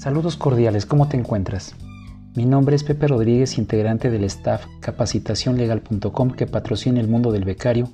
[0.00, 1.74] Saludos cordiales, ¿cómo te encuentras?
[2.34, 7.92] Mi nombre es Pepe Rodríguez, integrante del staff capacitacionlegal.com que patrocina el mundo del becario,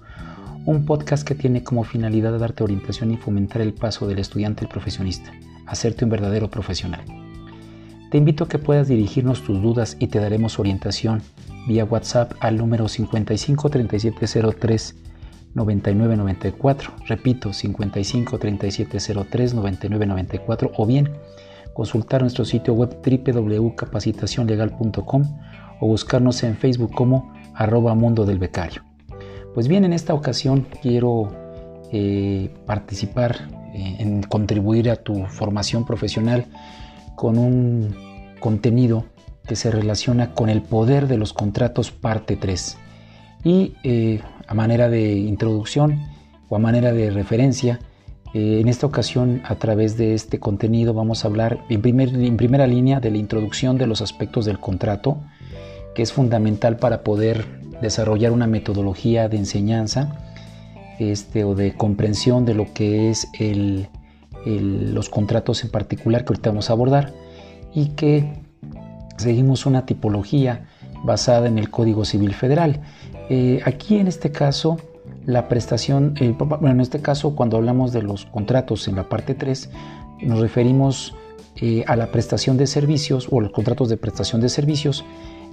[0.67, 4.71] un podcast que tiene como finalidad darte orientación y fomentar el paso del estudiante al
[4.71, 5.33] profesionista,
[5.67, 7.03] hacerte un verdadero profesional.
[8.13, 11.23] Te invito a que puedas dirigirnos tus dudas y te daremos orientación
[11.67, 14.95] vía WhatsApp al número 55 3703
[15.55, 21.11] 9994, repito 55 3703 9994 o bien
[21.77, 25.23] consultar nuestro sitio web www.capacitacionlegal.com
[25.79, 28.83] o buscarnos en Facebook como arroba mundo del becario.
[29.53, 31.31] Pues bien, en esta ocasión quiero
[31.93, 36.47] eh, participar eh, en contribuir a tu formación profesional
[37.15, 37.95] con un
[38.41, 39.05] contenido
[39.47, 42.79] que se relaciona con el poder de los contratos parte 3.
[43.45, 46.01] Y eh, a manera de introducción
[46.49, 47.81] o a manera de referencia,
[48.37, 53.01] eh, en esta ocasión, a través de este contenido, vamos a hablar en, primera línea
[53.01, 55.23] de la introducción de los aspectos del contrato,
[55.95, 57.47] que es fundamental para poder
[57.81, 60.19] desarrollar una metodología de enseñanza
[60.99, 63.27] este, o de comprensión de lo que es
[64.45, 67.15] los contratos en particular que ahorita vamos a abordar
[67.75, 68.35] y que
[69.17, 70.67] seguimos una tipología
[71.05, 72.83] basada en el Código Civil Federal.
[73.31, 74.77] Eh, aquí en este caso
[75.27, 79.71] la prestación, bueno, en este caso cuando hablamos de los contratos en la parte 3,
[80.23, 81.15] nos referimos
[81.57, 85.05] eh, a la prestación de servicios o los contratos de prestación de servicios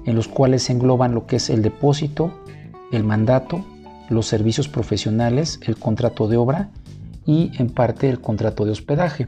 [0.05, 2.31] en los cuales se engloban lo que es el depósito,
[2.91, 3.65] el mandato,
[4.09, 6.69] los servicios profesionales, el contrato de obra
[7.25, 9.27] y en parte el contrato de hospedaje.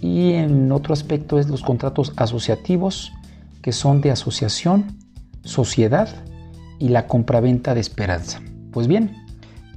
[0.00, 3.12] Y en otro aspecto es los contratos asociativos
[3.62, 4.96] que son de asociación,
[5.42, 6.08] sociedad
[6.78, 8.40] y la compraventa de esperanza.
[8.70, 9.16] Pues bien,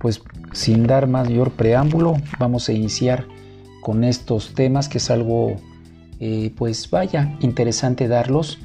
[0.04, 3.26] pues sin dar mayor preámbulo, vamos a iniciar
[3.80, 5.56] con estos temas que es algo,
[6.20, 8.60] eh, pues vaya, interesante darlos.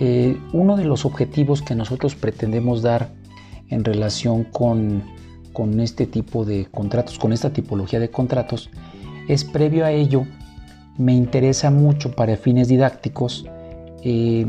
[0.00, 3.10] Eh, uno de los objetivos que nosotros pretendemos dar
[3.68, 5.04] en relación con,
[5.52, 8.68] con este tipo de contratos, con esta tipología de contratos,
[9.28, 10.26] es previo a ello,
[10.98, 13.46] me interesa mucho para fines didácticos
[14.02, 14.46] eh,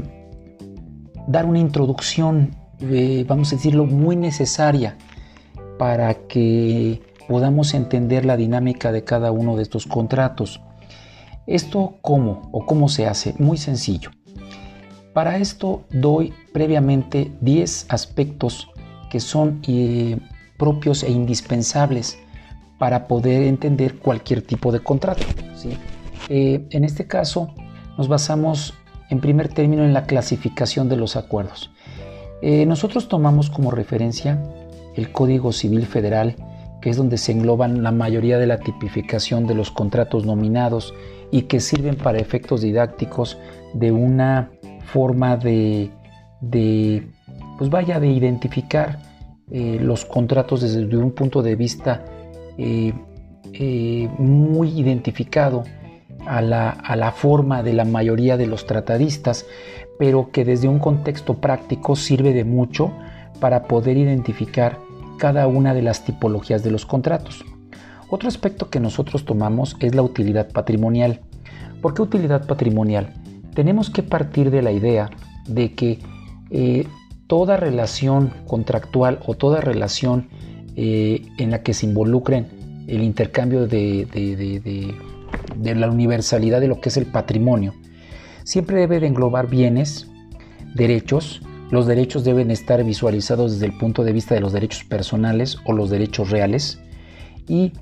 [1.27, 2.55] dar una introducción,
[3.27, 4.97] vamos a decirlo, muy necesaria
[5.83, 10.61] para que podamos entender la dinámica de cada uno de estos contratos.
[11.45, 13.35] ¿Esto cómo o cómo se hace?
[13.38, 14.11] Muy sencillo.
[15.11, 18.69] Para esto doy previamente 10 aspectos
[19.11, 20.19] que son eh,
[20.57, 22.17] propios e indispensables
[22.79, 25.23] para poder entender cualquier tipo de contrato.
[26.29, 27.53] Eh, en este caso
[27.97, 28.73] nos basamos
[29.09, 31.71] en primer término en la clasificación de los acuerdos.
[32.41, 34.41] Eh, nosotros tomamos como referencia
[34.95, 36.35] el Código Civil Federal,
[36.81, 40.93] que es donde se engloban la mayoría de la tipificación de los contratos nominados
[41.31, 43.37] y que sirven para efectos didácticos
[43.73, 44.51] de una
[44.85, 45.89] forma de,
[47.57, 48.99] pues vaya, de identificar
[49.49, 52.03] eh, los contratos desde un punto de vista
[52.57, 52.93] eh,
[53.53, 55.63] eh, muy identificado
[56.25, 59.45] a la, a la forma de la mayoría de los tratadistas,
[59.97, 62.91] pero que desde un contexto práctico sirve de mucho
[63.39, 64.77] para poder identificar
[65.18, 67.44] cada una de las tipologías de los contratos.
[68.09, 71.22] Otro aspecto que nosotros tomamos es la utilidad patrimonial.
[71.81, 73.13] ¿Por qué utilidad patrimonial?
[73.56, 75.09] Tenemos que partir de la idea
[75.47, 76.00] de que
[76.51, 76.88] eh,
[77.28, 80.29] toda relación contractual o toda relación
[80.75, 82.47] eh, en la que se involucren
[82.88, 84.06] el intercambio de,
[85.56, 87.74] de la universalidad de lo que es el patrimonio,
[88.44, 90.07] siempre debe de englobar bienes,
[90.75, 91.41] derechos,
[91.73, 95.73] los derechos deben estar visualizados desde el punto de vista de los derechos personales o
[95.73, 96.79] los derechos reales
[97.47, 97.73] y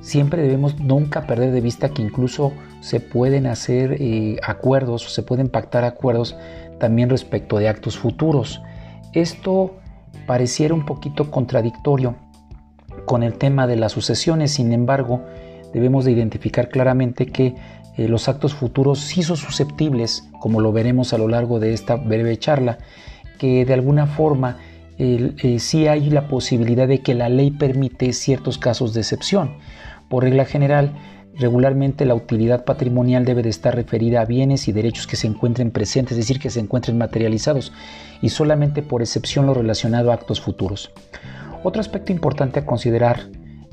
[0.00, 5.46] siempre debemos nunca perder de vista que incluso se pueden hacer eh, acuerdos se pueden
[5.50, 6.36] pactar acuerdos
[6.80, 8.60] también respecto de actos futuros.
[9.12, 9.76] Esto
[10.26, 12.16] pareciera un poquito contradictorio
[13.04, 15.22] con el tema de las sucesiones, sin embargo,
[15.72, 17.54] debemos de identificar claramente que
[17.96, 21.94] eh, los actos futuros sí son susceptibles, como lo veremos a lo largo de esta
[21.94, 22.78] breve charla,
[23.38, 24.58] que de alguna forma
[24.98, 29.58] eh, sí hay la posibilidad de que la ley permite ciertos casos de excepción.
[30.08, 30.94] Por regla general,
[31.34, 35.70] regularmente la utilidad patrimonial debe de estar referida a bienes y derechos que se encuentren
[35.70, 37.72] presentes, es decir, que se encuentren materializados,
[38.20, 40.90] y solamente por excepción lo relacionado a actos futuros.
[41.62, 43.28] Otro aspecto importante a considerar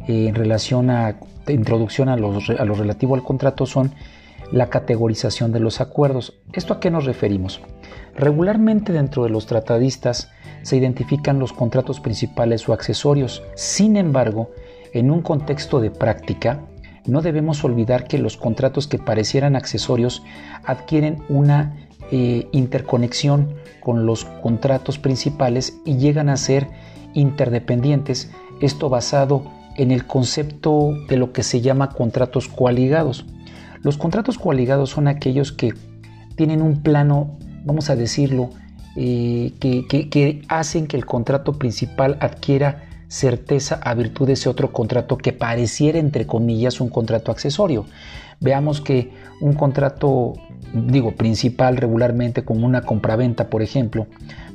[0.07, 1.17] eh, en relación a
[1.47, 3.93] introducción a lo relativo al contrato son
[4.55, 6.39] la categorización de los acuerdos.
[6.53, 7.59] ¿Esto a qué nos referimos?
[8.15, 10.31] Regularmente dentro de los tratadistas
[10.61, 13.43] se identifican los contratos principales o accesorios.
[13.55, 14.51] Sin embargo,
[14.93, 16.61] en un contexto de práctica,
[17.05, 20.23] no debemos olvidar que los contratos que parecieran accesorios
[20.63, 21.75] adquieren una
[22.11, 26.69] eh, interconexión con los contratos principales y llegan a ser
[27.13, 28.31] interdependientes,
[28.61, 29.43] esto basado
[29.75, 33.25] en el concepto de lo que se llama contratos coaligados.
[33.85, 35.75] Los contratos coaligados son aquellos que
[36.35, 38.49] tienen un plano, vamos a decirlo,
[38.95, 45.19] eh, que, hacen que el contrato principal adquiera certeza a virtud de ese otro contrato
[45.19, 47.85] que pareciera, entre comillas, un contrato accesorio.
[48.39, 50.33] Veamos que un contrato,
[50.73, 54.07] digo, principal regularmente como una compraventa, por ejemplo,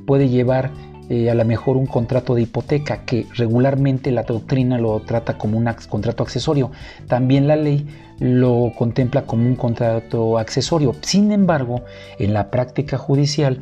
[0.08, 0.72] puede llevar
[1.12, 5.58] eh, a lo mejor un contrato de hipoteca que regularmente la doctrina lo trata como
[5.58, 6.70] un contrato accesorio.
[7.08, 7.84] También la ley
[8.20, 10.94] lo contempla como un contrato accesorio.
[11.00, 11.82] Sin embargo,
[12.20, 13.60] en la práctica judicial,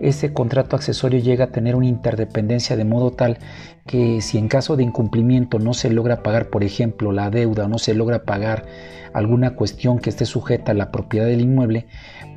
[0.00, 3.40] este contrato accesorio llega a tener una interdependencia de modo tal
[3.86, 7.68] que si en caso de incumplimiento no se logra pagar, por ejemplo, la deuda o
[7.68, 8.64] no se logra pagar
[9.12, 11.86] alguna cuestión que esté sujeta a la propiedad del inmueble,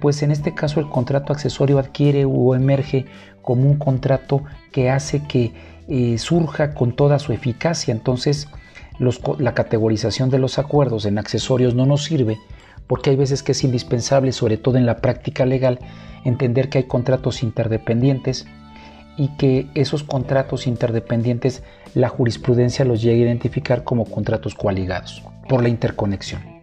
[0.02, 3.06] pues en este caso el contrato accesorio adquiere o emerge
[3.50, 5.54] como un contrato que hace que
[5.88, 7.92] eh, surja con toda su eficacia.
[7.92, 8.48] Entonces,
[9.40, 12.38] la categorización de los acuerdos en accesorios no nos sirve
[12.86, 15.80] porque hay veces que es indispensable, sobre todo en la práctica legal,
[16.26, 18.46] entender que hay contratos interdependientes
[19.18, 21.64] y que esos contratos interdependientes
[21.96, 26.59] la jurisprudencia los llega a identificar como contratos coaligados por la interconexión.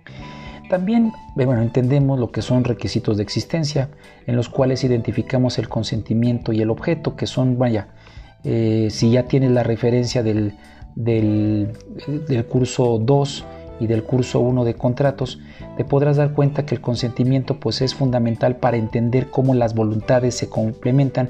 [0.68, 3.90] También bueno, entendemos lo que son requisitos de existencia,
[4.26, 7.88] en los cuales identificamos el consentimiento y el objeto, que son, vaya,
[8.42, 10.54] eh, si ya tienes la referencia del,
[10.94, 11.72] del,
[12.26, 13.44] del curso 2
[13.80, 15.40] y del curso 1 de contratos,
[15.76, 20.34] te podrás dar cuenta que el consentimiento pues es fundamental para entender cómo las voluntades
[20.36, 21.28] se complementan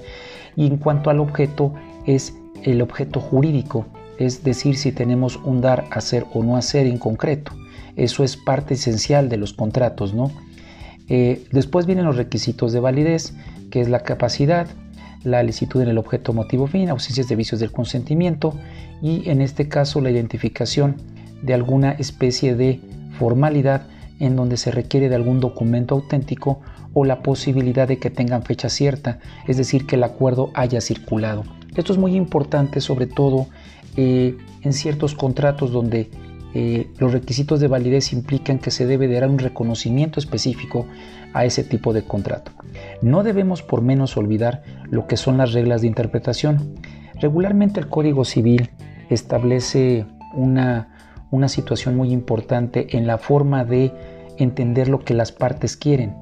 [0.55, 1.75] y en cuanto al objeto
[2.07, 3.87] es el objeto jurídico,
[4.19, 7.53] es decir, si tenemos un dar, hacer o no hacer en concreto.
[7.97, 10.31] Eso es parte esencial de los contratos, ¿no?
[11.09, 13.35] Eh, después vienen los requisitos de validez,
[13.71, 14.67] que es la capacidad,
[15.25, 18.55] la licitud en el objeto motivo fin, ausencias de vicios del consentimiento
[19.03, 20.97] y en este caso la identificación
[21.43, 22.81] de alguna especie de
[23.19, 23.87] formalidad
[24.19, 26.61] en donde se requiere de algún documento auténtico
[26.95, 31.45] o la posibilidad de que tengan fecha cierta, es decir, que el acuerdo haya circulado.
[31.77, 33.49] Esto es muy importante sobre todo
[33.97, 36.11] eh, en ciertos contratos donde
[36.59, 40.87] eh, los requisitos de validez implican que se debe dar un reconocimiento específico
[41.35, 42.53] a ese tipo de contrato.
[43.03, 46.77] No debemos por menos olvidar lo que son las reglas de interpretación.
[47.21, 48.71] Regularmente el Código Civil
[49.11, 50.89] establece una
[51.31, 53.93] una situación muy importante en la forma de
[54.39, 56.15] entender lo que las partes quieren.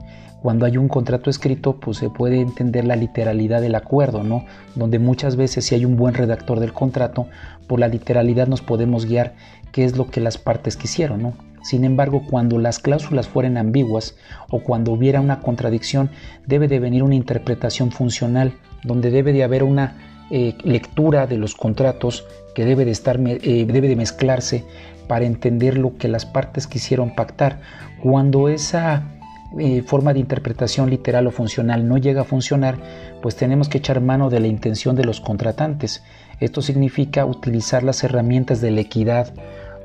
[0.44, 4.44] Cuando hay un contrato escrito, pues se puede entender la literalidad del acuerdo, ¿no?
[4.74, 7.28] Donde muchas veces si hay un buen redactor del contrato,
[7.66, 9.32] por la literalidad nos podemos guiar
[9.72, 11.32] qué es lo que las partes quisieron, ¿no?
[11.62, 14.16] Sin embargo, cuando las cláusulas fueren ambiguas
[14.50, 16.10] o cuando hubiera una contradicción,
[16.46, 18.52] debe de venir una interpretación funcional,
[18.82, 19.96] donde debe de haber una
[20.30, 24.66] eh, lectura de los contratos que debe de, estar, eh, debe de mezclarse
[25.08, 27.62] para entender lo que las partes quisieron pactar.
[28.02, 29.13] Cuando esa
[29.58, 32.76] eh, forma de interpretación literal o funcional no llega a funcionar,
[33.22, 36.02] pues tenemos que echar mano de la intención de los contratantes.
[36.40, 39.32] Esto significa utilizar las herramientas de la equidad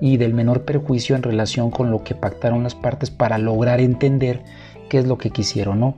[0.01, 4.41] y del menor perjuicio en relación con lo que pactaron las partes para lograr entender
[4.89, 5.95] qué es lo que quisieron, ¿no?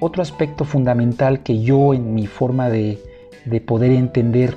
[0.00, 2.98] Otro aspecto fundamental que yo en mi forma de,
[3.44, 4.56] de poder entender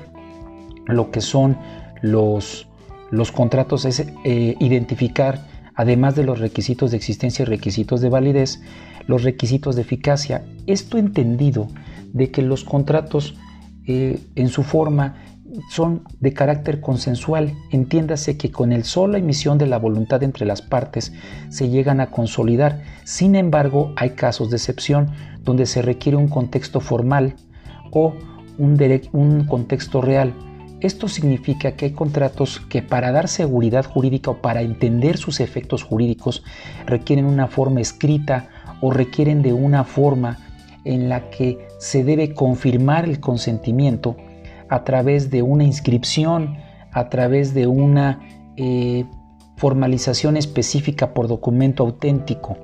[0.86, 1.56] lo que son
[2.00, 2.68] los
[3.10, 5.40] los contratos es eh, identificar,
[5.78, 8.60] además de los requisitos de existencia y requisitos de validez,
[9.06, 10.44] los requisitos de eficacia.
[10.66, 11.68] Esto entendido
[12.12, 13.36] de que los contratos
[13.86, 15.14] eh, en su forma
[15.70, 17.54] son de carácter consensual.
[17.70, 21.12] Entiéndase que con el sola emisión de la voluntad entre las partes
[21.48, 22.82] se llegan a consolidar.
[23.04, 25.12] Sin embargo, hay casos de excepción
[25.44, 27.36] donde se requiere un contexto formal
[27.92, 28.14] o
[28.58, 30.34] un, un contexto real
[30.80, 35.82] esto significa que hay contratos que para dar seguridad jurídica o para entender sus efectos
[35.82, 36.44] jurídicos
[36.86, 38.48] requieren una forma escrita
[38.80, 40.38] o requieren de una forma
[40.84, 44.16] en la que se debe confirmar el consentimiento
[44.68, 46.58] a través de una inscripción,
[46.92, 48.20] a través de una
[48.56, 49.04] eh,
[49.56, 52.56] formalización específica por documento auténtico.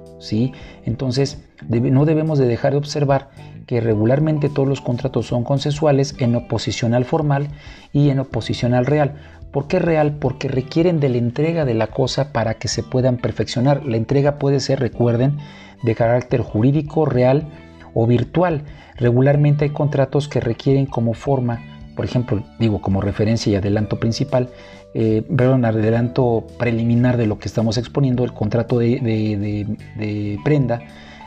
[0.85, 3.31] Entonces, no debemos de dejar de observar
[3.67, 7.49] que regularmente todos los contratos son consensuales en oposición al formal
[7.93, 9.15] y en oposición al real.
[9.51, 10.17] ¿Por qué real?
[10.19, 13.85] Porque requieren de la entrega de la cosa para que se puedan perfeccionar.
[13.87, 15.39] La entrega puede ser, recuerden,
[15.83, 17.49] de carácter jurídico, real
[17.95, 18.65] o virtual.
[18.97, 24.51] Regularmente hay contratos que requieren como forma por ejemplo, digo como referencia y adelanto principal,
[24.95, 30.81] eh, un adelanto preliminar de lo que estamos exponiendo, el contrato de, prenda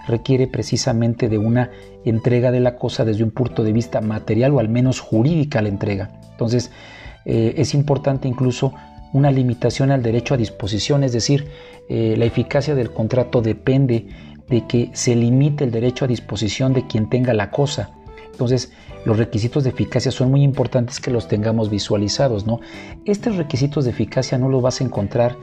[0.08, 1.72] requiere precisamente de una
[2.06, 5.68] entrega de la cosa desde un punto de vista material o al menos jurídica la
[5.68, 6.12] entrega.
[6.32, 6.72] Entonces,
[7.26, 8.74] eh, es importante incluso
[9.12, 11.48] una limitación al derecho a disposición, es decir,
[11.90, 14.08] eh, la eficacia del contrato depende
[14.48, 17.97] de que se limite el derecho a disposición de quien tenga la cosa.
[18.38, 18.72] Entonces,
[19.04, 22.60] los requisitos de eficacia son muy importantes que los tengamos visualizados, ¿no?
[23.04, 25.36] Estos requisitos de eficacia no los vas a encontrar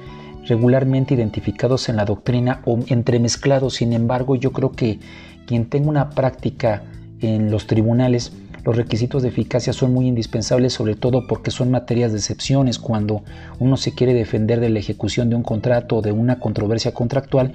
[0.46, 3.74] regularmente identificados en la doctrina o entremezclados.
[3.74, 5.00] Sin embargo, yo creo que
[5.44, 6.84] quien tenga una práctica
[7.20, 8.32] en los tribunales,
[8.64, 12.78] los requisitos de eficacia son muy indispensables, sobre todo porque son materias de excepciones.
[12.78, 13.24] Cuando
[13.58, 17.54] uno se quiere defender de la ejecución de un contrato o de una controversia contractual,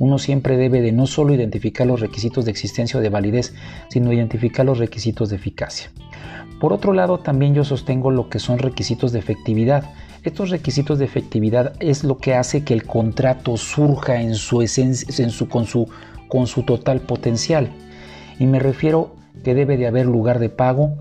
[0.00, 3.54] uno siempre debe de no solo identificar los requisitos de existencia o de validez,
[3.90, 5.90] sino identificar los requisitos de eficacia.
[6.58, 9.92] Por otro lado, también yo sostengo lo que son requisitos de efectividad.
[10.24, 15.22] Estos requisitos de efectividad es lo que hace que el contrato surja en su esencia,
[15.22, 15.86] en su, con, su,
[16.28, 17.70] con su total potencial.
[18.38, 20.94] Y me refiero que debe de haber lugar de pago,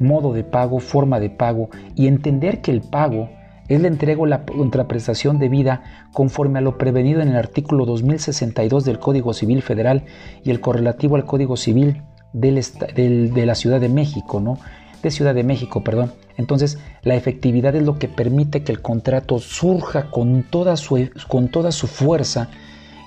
[0.00, 3.30] modo de pago, forma de pago y entender que el pago
[3.74, 8.84] es la entrega o la contraprestación debida conforme a lo prevenido en el artículo 2062
[8.84, 10.04] del Código Civil Federal
[10.44, 12.02] y el correlativo al Código Civil
[12.32, 14.58] de la Ciudad de México, ¿no?
[15.02, 16.12] De Ciudad de México, perdón.
[16.36, 21.48] Entonces, la efectividad es lo que permite que el contrato surja con toda su, con
[21.48, 22.48] toda su fuerza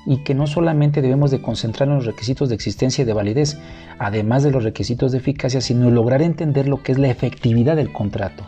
[0.06, 3.58] y que no solamente debemos de concentrar en los requisitos de existencia y de validez,
[3.98, 7.92] además de los requisitos de eficacia, sino lograr entender lo que es la efectividad del
[7.92, 8.46] contrato.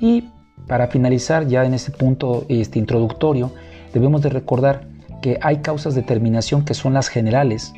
[0.00, 0.24] Y
[0.66, 3.52] para finalizar, ya en este punto este, introductorio,
[3.92, 4.86] debemos de recordar
[5.22, 7.72] que hay causas de terminación que son las generales,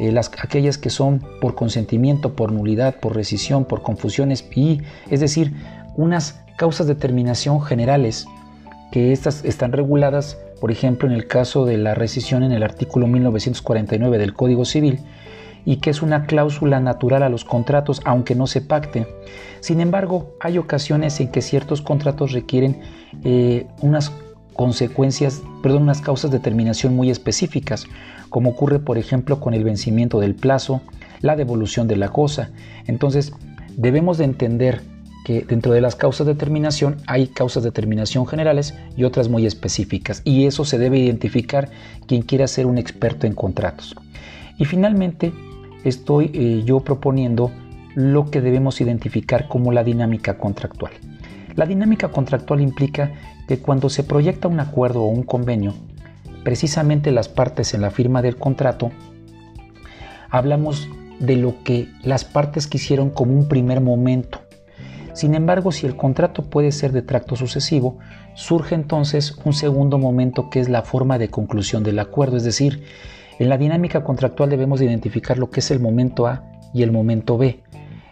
[0.00, 5.20] eh, las, aquellas que son por consentimiento, por nulidad, por rescisión, por confusiones, y es
[5.20, 5.52] decir,
[5.96, 8.26] unas causas de terminación generales
[8.90, 13.06] que estas están reguladas, por ejemplo, en el caso de la rescisión en el artículo
[13.06, 15.00] 1949 del Código Civil,
[15.64, 19.06] y que es una cláusula natural a los contratos aunque no se pacte.
[19.60, 22.80] Sin embargo, hay ocasiones en que ciertos contratos requieren
[23.24, 24.12] eh, unas
[24.54, 27.86] consecuencias, perdón, unas causas de terminación muy específicas,
[28.28, 30.82] como ocurre por ejemplo con el vencimiento del plazo,
[31.20, 32.50] la devolución de la cosa.
[32.86, 33.32] Entonces,
[33.76, 34.82] debemos de entender
[35.24, 39.46] que dentro de las causas de terminación hay causas de terminación generales y otras muy
[39.46, 41.70] específicas, y eso se debe identificar
[42.06, 43.94] quien quiera ser un experto en contratos.
[44.58, 45.32] Y finalmente,
[45.84, 47.50] estoy eh, yo proponiendo
[47.94, 50.92] lo que debemos identificar como la dinámica contractual.
[51.54, 53.12] La dinámica contractual implica
[53.46, 55.74] que cuando se proyecta un acuerdo o un convenio,
[56.44, 58.90] precisamente las partes en la firma del contrato,
[60.30, 64.40] hablamos de lo que las partes quisieron como un primer momento.
[65.12, 67.98] Sin embargo, si el contrato puede ser de tracto sucesivo,
[68.34, 72.82] surge entonces un segundo momento que es la forma de conclusión del acuerdo, es decir,
[73.38, 77.38] en la dinámica contractual debemos identificar lo que es el momento A y el momento
[77.38, 77.60] B.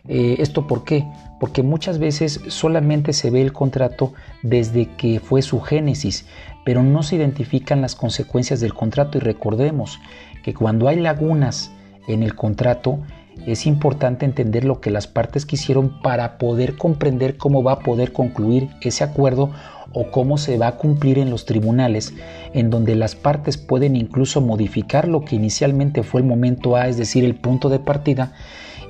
[0.09, 1.07] Eh, ¿Esto por qué?
[1.39, 4.13] Porque muchas veces solamente se ve el contrato
[4.43, 6.27] desde que fue su génesis,
[6.65, 9.99] pero no se identifican las consecuencias del contrato y recordemos
[10.43, 11.73] que cuando hay lagunas
[12.09, 12.99] en el contrato,
[13.47, 18.13] es importante entender lo que las partes quisieron para poder comprender cómo va a poder
[18.13, 19.51] concluir ese acuerdo
[19.93, 22.15] o cómo se va a cumplir en los tribunales,
[22.55, 26.97] en donde las partes pueden incluso modificar lo que inicialmente fue el momento A, es
[26.97, 28.33] decir, el punto de partida,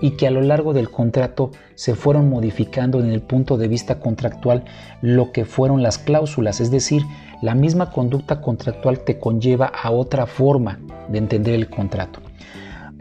[0.02, 4.00] y que a lo largo del contrato se fueron modificando en el punto de vista
[4.00, 4.64] contractual
[5.02, 7.02] lo que fueron las cláusulas, es decir,
[7.42, 10.78] la misma conducta contractual te conlleva a otra forma
[11.08, 12.20] de entender el contrato.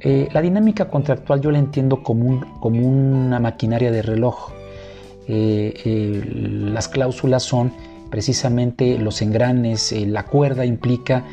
[0.01, 4.51] Eh, la dinámica contractual yo la entiendo como, como una maquinaria de reloj.
[5.31, 6.23] Eh, eh,
[6.73, 7.71] las cláusulas son
[8.09, 11.23] precisamente los engranes, eh, la cuerda implica,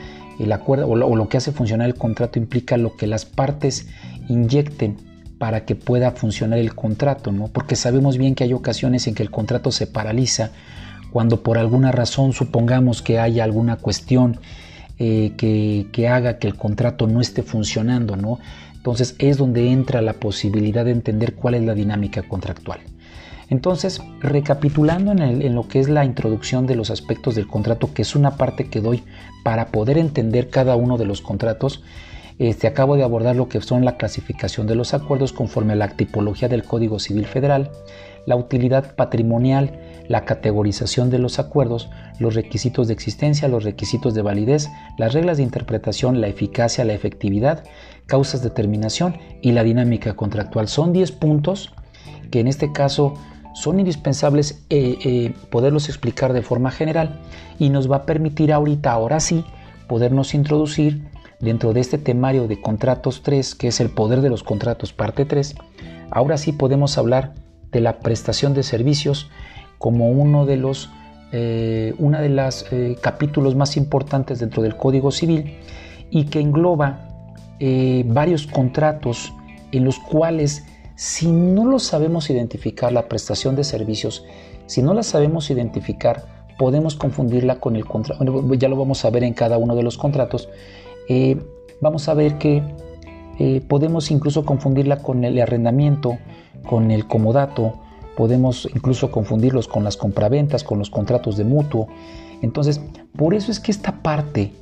[0.67, 3.89] o lo, que hace funcionar el contrato implica lo que las partes
[4.29, 4.99] inyecten
[5.39, 7.49] para que pueda funcionar el contrato, ¿no?
[7.49, 10.51] Porque sabemos bien que hay ocasiones en que el contrato se paraliza
[11.11, 14.39] cuando por alguna razón supongamos que haya alguna cuestión
[14.99, 18.41] que, que, haga que el contrato no esté funcionando, ¿no?
[18.75, 22.81] Entonces es donde entra la posibilidad de entender cuál es la dinámica contractual.
[23.49, 28.17] Entonces, recapitulando en, lo que es la introducción de los aspectos del contrato, que es
[28.17, 29.05] una parte que doy
[29.45, 31.83] para poder entender cada uno de los contratos,
[32.39, 35.97] este, acabo de abordar lo que son la clasificación de los acuerdos conforme a la
[35.97, 37.71] tipología del Código Civil Federal,
[38.27, 41.89] la utilidad patrimonial, la categorización de los acuerdos,
[42.19, 46.93] los requisitos de existencia, los requisitos de validez, las reglas de interpretación, la eficacia, la
[46.93, 47.65] efectividad,
[48.07, 50.69] causas de terminación y la dinámica contractual.
[50.69, 51.73] Son 10 puntos
[52.31, 53.15] que en este caso
[53.57, 57.19] son indispensables eh, eh, poderlos explicar de forma general
[57.59, 59.47] y nos va a permitir ahorita, ahora sí,
[59.89, 61.09] podernos introducir
[61.41, 65.25] dentro de este temario de contratos 3, que es el poder de los contratos parte
[65.25, 65.55] 3,
[66.11, 67.33] ahora sí podemos hablar
[67.73, 69.31] de la prestación de servicios
[69.79, 70.91] como uno de los
[71.33, 75.55] eh, una de eh, capítulos más importantes dentro del Código Civil
[76.11, 77.09] y que engloba
[78.05, 79.33] varios contratos
[79.73, 84.25] en los cuales si no lo sabemos identificar la prestación de servicios,
[84.67, 88.25] si no la sabemos identificar, podemos confundirla con el contrato.
[88.55, 90.49] ya lo vamos a ver en cada uno de los contratos.
[91.81, 92.63] vamos a ver que
[93.69, 96.17] podemos incluso confundirla con el arrendamiento,
[96.67, 97.75] con el comodato,
[98.17, 101.89] podemos incluso confundirlos con las compraventas, con los contratos de mutuo.
[102.41, 102.81] Entonces,
[103.17, 104.53] por eso es que esta parte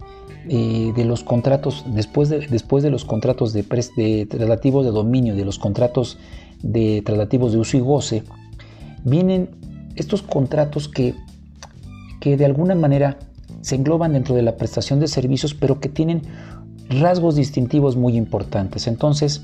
[0.48, 5.44] eh, de los contratos, después de, después de los contratos de, de de dominio, de
[5.44, 6.18] los contratos
[6.62, 8.22] de traslativos de uso y goce,
[9.04, 9.50] vienen
[9.96, 11.14] estos contratos que,
[12.20, 13.18] que de alguna manera
[13.60, 16.22] se engloban dentro de la prestación de servicios, pero que tienen
[16.88, 18.86] rasgos distintivos muy importantes.
[18.86, 19.42] Entonces,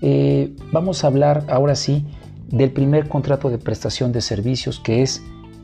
[0.00, 2.04] eh, vamos a hablar ahora sí
[2.48, 5.22] del primer contrato de prestación de servicios que es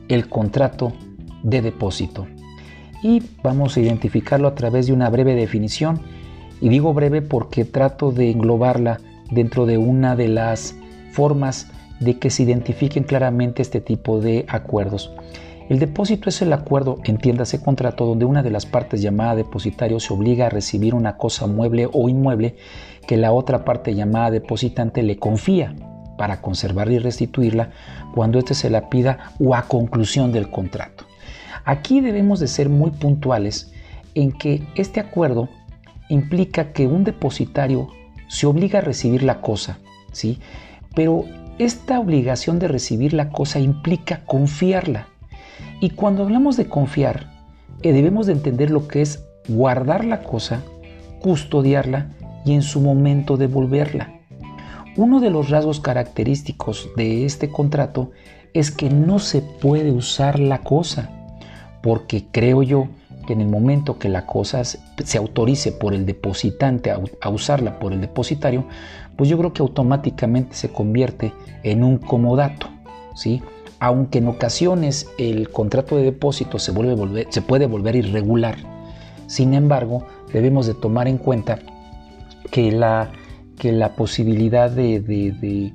[0.09, 0.93] el contrato
[1.43, 2.27] de depósito.
[3.05, 6.01] Y vamos a identificarlo a través de una breve definición.
[6.59, 10.75] Y digo breve porque trato de englobarla dentro de una de las
[11.11, 11.67] formas
[11.99, 15.11] de que se identifiquen claramente este tipo de acuerdos.
[15.69, 20.11] El depósito es el acuerdo, entiéndase contrato, donde una de las partes llamada depositario se
[20.11, 22.55] obliga a recibir una cosa mueble o inmueble
[23.05, 25.75] que la otra parte llamada depositante le confía
[26.17, 27.69] para conservarla y restituirla
[28.15, 31.05] cuando éste se la pida o a conclusión del contrato.
[31.65, 33.71] Aquí debemos de ser muy puntuales
[34.13, 35.49] en que este acuerdo
[36.09, 37.89] implica que un depositario
[38.27, 39.79] se obliga a recibir la cosa,
[40.11, 40.39] ¿sí?
[40.93, 41.25] Pero
[41.57, 45.07] esta obligación de recibir la cosa implica confiarla.
[45.79, 47.31] Y cuando hablamos de confiar,
[47.81, 50.63] eh, debemos de entender lo que es guardar la cosa,
[51.19, 52.11] custodiarla
[52.45, 54.19] y en su momento devolverla.
[54.97, 58.11] Uno de los rasgos característicos de este contrato
[58.53, 61.14] es que no se puede usar la cosa,
[61.85, 62.87] porque creo yo
[63.27, 67.93] que en el momento que la cosa se autorice por el depositante a, usarla por
[67.93, 68.65] el depositario,
[69.15, 72.69] pues yo creo que automáticamente se convierte en un comodato,
[73.13, 73.43] ¿sí?
[73.79, 78.55] Aunque en ocasiones el contrato de depósito se, puede volver irregular,
[79.27, 81.59] sin embargo, debemos de tomar en cuenta
[82.49, 83.11] que la
[83.59, 85.71] que la posibilidad de,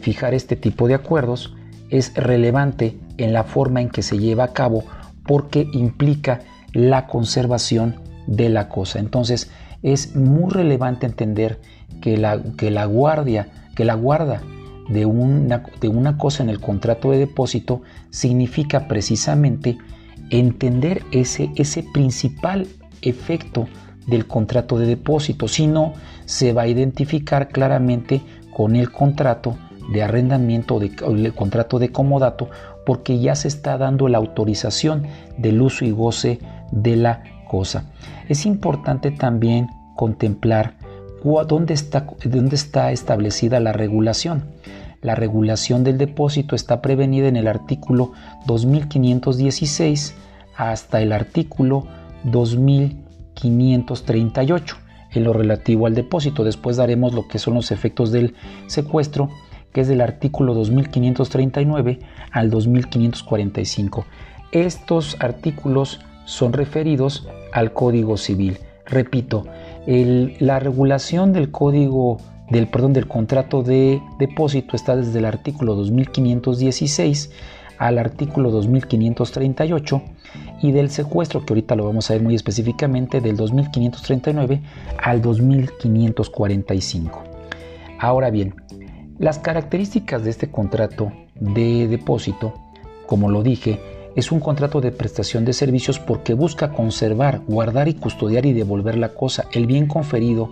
[0.00, 1.54] fijar este tipo de acuerdos
[1.90, 4.84] es relevante en la forma en que se lleva a cabo
[5.24, 6.40] porque implica
[6.72, 8.98] la conservación de la cosa.
[8.98, 9.50] Entonces
[9.82, 11.60] es muy relevante entender
[12.00, 14.42] que la, que la guardia, que la guarda
[14.88, 19.78] de una, de una cosa en el contrato de depósito significa precisamente
[20.30, 22.66] entender ese, ese principal
[23.02, 23.68] efecto
[24.06, 28.20] del contrato de depósito, sino se va a identificar claramente
[28.52, 29.56] con el contrato
[29.92, 32.48] de arrendamiento o el contrato de comodato
[32.90, 35.06] porque ya se está dando la autorización
[35.38, 36.40] del uso y goce
[36.72, 37.84] de la cosa.
[38.28, 40.74] Es importante también contemplar
[41.46, 44.42] dónde está, dónde está establecida la regulación.
[45.02, 48.10] La regulación del depósito está prevenida en el artículo
[48.46, 50.16] 2516
[50.56, 51.86] hasta el artículo
[52.24, 54.76] 2000 538
[55.12, 56.42] en lo relativo al depósito.
[56.42, 58.34] Después daremos lo que son los efectos del
[58.66, 59.30] secuestro,
[59.72, 61.98] que es del artículo 2539
[62.32, 64.04] al 2545.
[64.52, 68.58] Estos artículos son referidos al Código Civil.
[68.86, 69.46] Repito,
[69.86, 72.18] la regulación del código
[72.50, 77.30] del perdón del contrato de depósito está desde el artículo 2516
[77.78, 80.02] al artículo 2538
[80.60, 84.60] y del secuestro, que ahorita lo vamos a ver muy específicamente, del 2539
[85.02, 87.22] al 2545.
[87.98, 88.54] Ahora bien,
[89.20, 92.54] las características de este contrato de depósito,
[93.06, 93.78] como lo dije,
[94.16, 98.96] es un contrato de prestación de servicios porque busca conservar, guardar y custodiar y devolver
[98.96, 99.44] la cosa.
[99.52, 100.50] El bien conferido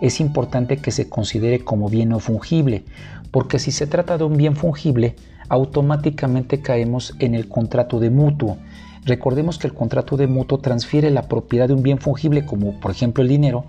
[0.00, 2.84] es importante que se considere como bien no fungible,
[3.32, 5.16] porque si se trata de un bien fungible,
[5.48, 8.56] automáticamente caemos en el contrato de mutuo.
[9.04, 12.92] Recordemos que el contrato de mutuo transfiere la propiedad de un bien fungible como por
[12.92, 13.64] ejemplo el dinero.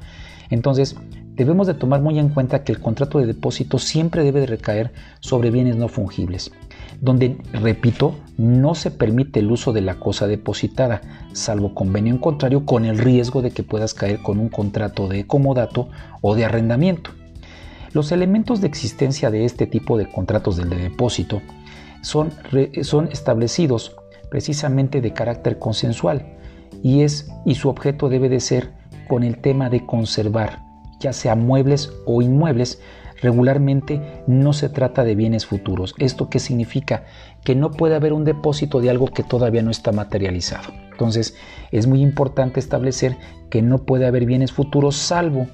[0.51, 0.95] Entonces
[1.37, 4.91] debemos de tomar muy en cuenta que el contrato de depósito siempre debe de recaer
[5.19, 6.51] sobre bienes no fungibles,
[6.99, 11.01] donde, repito, no se permite el uso de la cosa depositada,
[11.33, 15.27] salvo convenio en contrario con el riesgo de que puedas caer con un contrato de
[15.27, 15.89] comodato
[16.21, 17.11] o de arrendamiento.
[17.93, 21.41] Los elementos de existencia de este tipo de contratos del de depósito
[22.01, 22.31] son,
[22.81, 23.95] son establecidos
[24.31, 26.33] precisamente de carácter consensual
[26.81, 28.73] y, es, y su objeto debe de ser
[29.07, 30.66] con el tema de conservar,
[30.99, 32.81] ya sea muebles o inmuebles,
[33.21, 35.95] regularmente no se trata de bienes futuros.
[35.97, 37.05] ¿Esto qué significa?
[37.43, 40.73] Que no puede haber un depósito de algo que todavía no está materializado.
[40.91, 41.35] Entonces
[41.71, 43.17] es muy importante establecer
[43.49, 45.47] que no puede haber bienes futuros salvo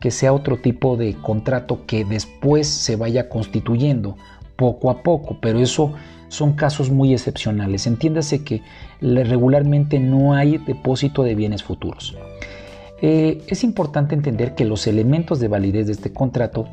[0.00, 4.16] que sea otro tipo de contrato que después se vaya constituyendo
[4.56, 5.92] poco a poco, pero eso
[6.28, 7.86] son casos muy excepcionales.
[7.86, 8.62] Entiéndase que
[9.00, 12.16] regularmente no hay depósito de bienes futuros.
[13.02, 16.68] Eh, es importante entender que los elementos de validez de este contrato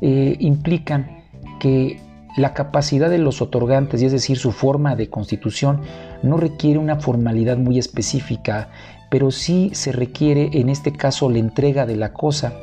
[0.00, 1.24] eh, implican
[1.60, 2.00] que
[2.36, 5.80] la capacidad de los otorgantes, y es decir, su forma de constitución,
[6.22, 8.70] no requiere una formalidad muy específica,
[9.10, 12.54] pero sí se requiere en este caso la entrega de la cosa,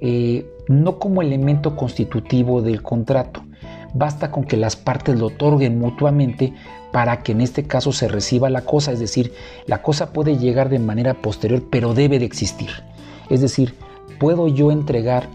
[0.00, 3.42] eh, no como elemento constitutivo del contrato.
[3.94, 6.52] Basta con que las partes lo otorguen mutuamente
[6.92, 9.32] para que en este caso se reciba la cosa, es decir,
[9.66, 12.70] la cosa puede llegar de manera posterior, pero debe de existir.
[13.28, 13.74] Es decir,
[14.18, 15.28] puedo yo entregar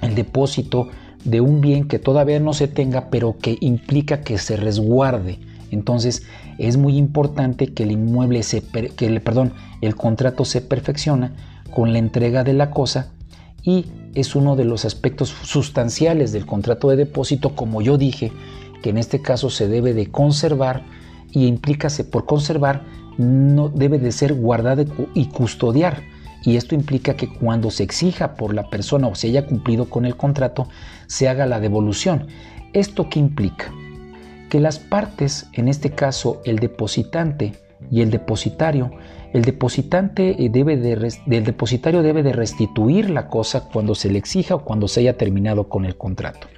[0.00, 0.88] el depósito
[1.24, 5.38] de un bien que todavía no se tenga, pero que implica que se resguarde.
[5.70, 6.22] Entonces
[6.58, 11.32] es muy importante que el inmueble se, que el, perdón, el contrato se perfecciona
[11.70, 13.12] con la entrega de la cosa
[13.62, 18.32] y es uno de los aspectos sustanciales del contrato de depósito, como yo dije,
[18.82, 20.84] que en este caso se debe de conservar
[21.32, 22.84] y implícase por conservar
[23.18, 26.02] no debe de ser guardado y custodiar
[26.42, 30.06] y esto implica que cuando se exija por la persona o se haya cumplido con
[30.06, 30.68] el contrato,
[31.06, 32.28] se haga la devolución.
[32.72, 33.72] ¿Esto qué implica?
[34.48, 37.52] Que las partes, en este caso el depositante
[37.90, 38.90] y el depositario,
[39.32, 44.56] el depositante eh, debe de, depositario debe de restituir la cosa cuando se le exija
[44.56, 46.48] o cuando se haya terminado con el contrato.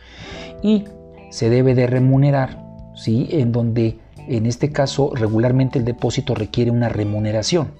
[0.63, 0.85] Y
[1.33, 2.62] se debe de remunerar,
[2.95, 3.27] ¿sí?
[3.31, 7.73] En donde en este caso regularmente el depósito requiere una remuneración.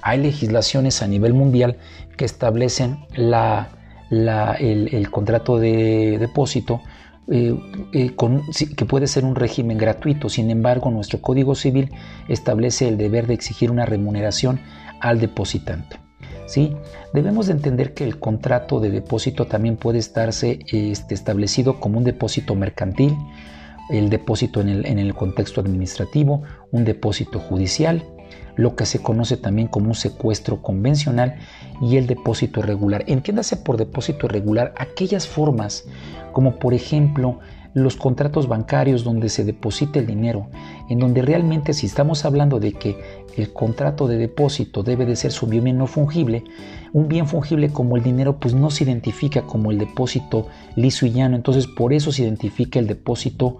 [0.00, 1.76] Hay legislaciones a nivel mundial
[2.16, 6.80] que establecen el, contrato de depósito
[7.28, 7.58] eh,
[7.92, 8.14] eh,
[8.76, 10.28] que puede ser un régimen gratuito.
[10.28, 11.90] Sin embargo, nuestro Código Civil
[12.28, 14.60] establece el deber de exigir una remuneración
[15.00, 15.98] al depositante.
[16.50, 16.76] ¿Sí?
[17.12, 22.04] Debemos de entender que el contrato de depósito también puede estarse este, establecido como un
[22.04, 23.16] depósito mercantil,
[23.88, 28.04] el depósito en el, en el contexto administrativo, un depósito judicial,
[28.56, 31.36] lo que se conoce también como un secuestro convencional
[31.80, 33.04] y el depósito irregular.
[33.06, 35.84] Entiéndase por depósito irregular aquellas formas
[36.32, 37.38] como por ejemplo
[37.72, 40.48] los contratos bancarios donde se deposita el dinero,
[40.88, 42.96] en donde realmente si estamos hablando de que
[43.36, 46.44] el contrato de depósito debe de ser su bien no fungible,
[46.92, 51.12] un bien fungible como el dinero pues no se identifica como el depósito liso y
[51.12, 53.58] llano, entonces por eso se identifica el depósito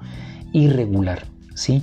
[0.53, 1.83] irregular, ¿sí?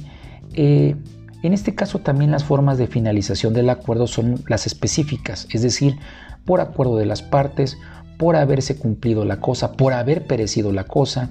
[0.54, 0.96] Eh,
[1.44, 5.98] en este caso también las formas de finalización del acuerdo son las específicas, es decir,
[6.46, 7.78] por acuerdo de las partes,
[8.18, 11.30] por haberse cumplido la cosa, por haber perecido la cosa,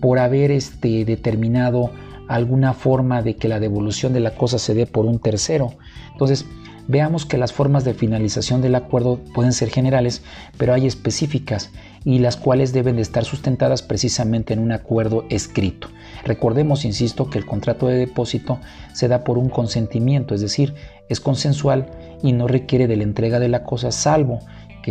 [0.00, 1.90] por haber este, determinado
[2.28, 5.72] alguna forma de que la devolución de la cosa se dé por un tercero.
[6.12, 6.44] Entonces,
[6.86, 10.22] veamos que las formas de finalización del acuerdo pueden ser generales,
[10.56, 11.70] pero hay específicas
[12.04, 15.88] y las cuales deben de estar sustentadas precisamente en un acuerdo escrito.
[16.24, 18.58] Recordemos, insisto, que el contrato de depósito
[18.92, 20.74] se da por un consentimiento, es decir,
[21.08, 21.90] es consensual
[22.22, 24.40] y no requiere de la entrega de la cosa, salvo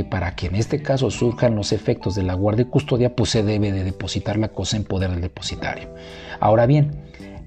[0.03, 3.43] para que en este caso surjan los efectos de la guardia y custodia, pues se
[3.43, 5.89] debe de depositar la cosa en poder del depositario.
[6.39, 6.91] Ahora bien,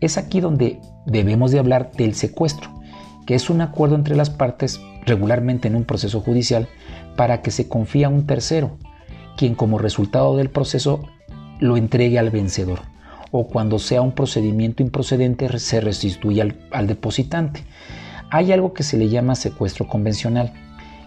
[0.01, 2.71] es aquí donde debemos de hablar del secuestro,
[3.27, 6.69] que es un acuerdo entre las partes regularmente en un proceso judicial
[7.17, 8.79] para que se confía a un tercero,
[9.37, 11.03] quien como resultado del proceso
[11.59, 12.81] lo entregue al vencedor
[13.31, 17.65] o cuando sea un procedimiento improcedente se restituye al, al depositante.
[18.31, 20.53] Hay algo que se le llama secuestro convencional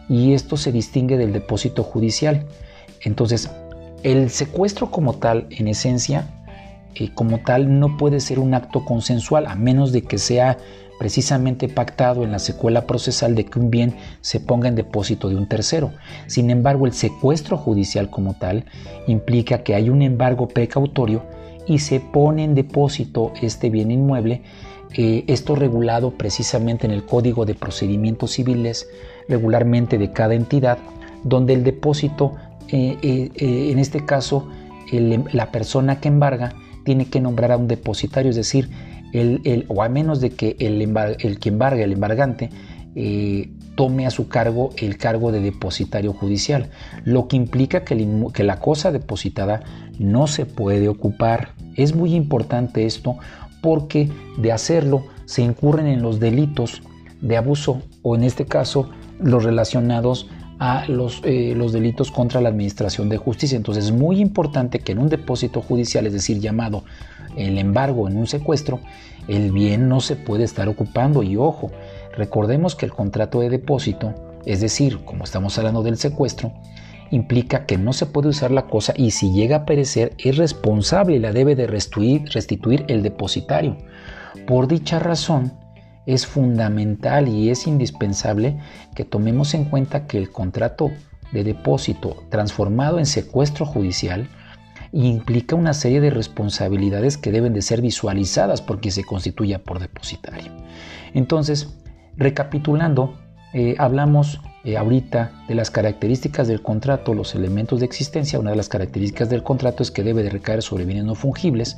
[0.10, 2.46] y esto se distingue del depósito judicial.
[3.02, 3.50] Entonces,
[4.04, 6.28] el secuestro como tal, en esencia,
[6.96, 10.58] eh, como tal, no puede ser un acto consensual a menos de que sea
[11.00, 15.36] precisamente pactado en la secuela procesal de que un bien se ponga en depósito de
[15.36, 15.92] un tercero.
[16.28, 18.66] Sin embargo, el secuestro judicial como tal
[19.08, 21.24] implica que hay un embargo precautorio
[21.68, 24.44] y se pone en depósito este bien inmueble,
[24.96, 28.88] eh, esto regulado precisamente en el Código de Procedimientos Civiles,
[29.28, 30.78] regularmente de cada entidad,
[31.24, 32.36] donde el depósito,
[32.70, 34.48] eh, eh, en este caso,
[34.92, 38.70] la persona que embarga tiene que nombrar a un depositario, es decir,
[39.14, 40.82] el, o a menos de que el,
[41.20, 42.50] el que embarga, el embargante,
[43.76, 46.70] tome a su cargo el cargo de depositario judicial,
[47.04, 47.96] lo que implica que,
[48.44, 49.62] la cosa depositada
[50.00, 51.54] no se puede ocupar.
[51.76, 53.18] Es muy importante esto
[53.62, 56.84] porque de hacerlo se incurren en los delitos
[57.22, 60.28] de abuso o en este caso los relacionados
[60.60, 63.56] a los, eh, los, delitos contra la administración de justicia.
[63.56, 66.84] Entonces es muy importante que en un depósito judicial, es decir, llamado
[67.36, 68.80] el embargo en un secuestro,
[69.28, 71.24] el bien no se puede estar ocupando.
[71.24, 71.72] Y ojo,
[72.16, 74.14] recordemos que el contrato de depósito,
[74.46, 76.52] es decir, como estamos hablando del secuestro,
[77.12, 81.16] implica que no se puede usar la cosa y si llega a perecer es responsable
[81.16, 83.78] y la debe de restituir, restituir el depositario.
[84.48, 85.54] Por dicha razón,
[86.06, 88.60] es fundamental y es indispensable
[88.96, 90.92] que tomemos en cuenta que el contrato
[91.32, 94.30] de depósito transformado en secuestro judicial
[94.92, 99.80] implica una serie de responsabilidades que deben de ser visualizadas por quien se constituya por
[99.80, 100.52] depositario.
[101.14, 101.74] Entonces,
[102.16, 103.18] recapitulando,
[103.54, 108.40] eh, hablamos eh, ahorita de las características del contrato, los elementos de existencia.
[108.40, 111.78] Una de las características del contrato es que debe de recaer sobre bienes no fungibles.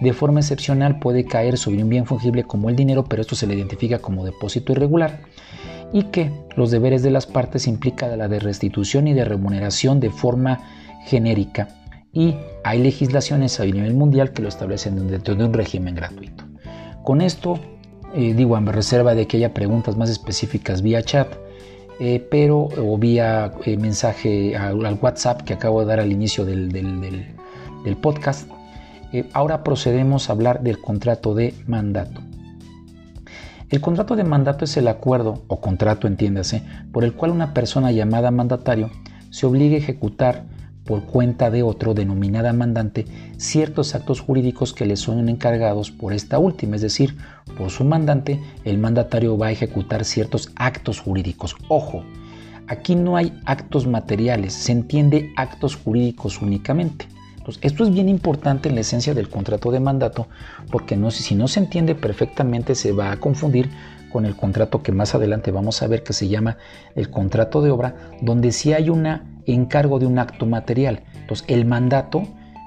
[0.00, 3.46] De forma excepcional puede caer sobre un bien fungible como el dinero, pero esto se
[3.46, 5.20] le identifica como depósito irregular.
[5.92, 10.10] Y que los deberes de las partes implican la de restitución y de remuneración de
[10.10, 10.60] forma
[11.06, 11.68] genérica.
[12.12, 16.44] Y hay legislaciones a nivel mundial que lo establecen dentro de un régimen gratuito.
[17.04, 17.60] Con esto,
[18.14, 21.28] eh, digo, en reserva de que haya preguntas más específicas vía chat,
[22.00, 27.26] eh, pero o vía eh, mensaje al, WhatsApp que acabo de dar al inicio del,
[28.00, 28.50] podcast.
[29.14, 32.20] Eh, ahora procedemos a hablar del contrato de mandato.
[33.70, 37.92] El contrato de mandato es el acuerdo, o contrato entiéndase, por el cual una persona
[37.92, 38.90] llamada mandatario
[39.30, 40.46] se obliga a ejecutar
[40.84, 46.40] por cuenta de otro denominada mandante ciertos actos jurídicos que le son encargados por esta
[46.40, 47.16] última, es decir,
[47.56, 51.54] por su mandante, el mandatario va a ejecutar ciertos actos jurídicos.
[51.68, 52.02] Ojo,
[52.66, 57.13] aquí no hay actos materiales, se entiende actos jurídicos únicamente.
[57.60, 60.28] Esto es bien importante en la esencia del contrato de mandato
[60.70, 63.70] porque si no se entiende perfectamente se va a confundir
[64.14, 66.56] con el contrato que más adelante vamos a ver que se llama
[66.94, 71.02] el contrato de obra, donde sí hay una encargo de un acto material.
[71.16, 72.22] Entonces, el mandato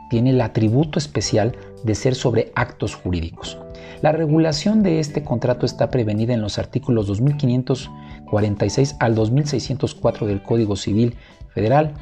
[0.09, 3.57] tiene el atributo especial de ser sobre actos jurídicos.
[4.01, 10.75] La regulación de este contrato está prevenida en los artículos 2546 al 2604 del Código
[10.75, 11.15] Civil
[11.53, 11.93] Federal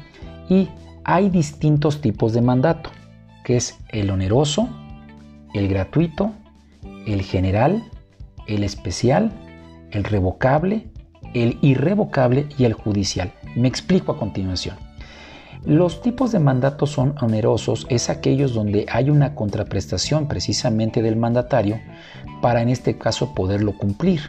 [0.48, 0.68] y
[1.08, 2.90] hay distintos tipos de mandato,
[3.44, 4.68] que es el oneroso,
[5.54, 6.32] el gratuito,
[7.06, 7.84] el general,
[8.48, 9.30] el especial,
[9.92, 10.88] el revocable,
[11.32, 13.32] el irrevocable y el judicial.
[13.54, 14.76] Me explico a continuación.
[15.64, 21.80] Los tipos de mandatos son onerosos, es aquellos donde hay una contraprestación precisamente del mandatario
[22.42, 24.22] para en este caso poderlo cumplir.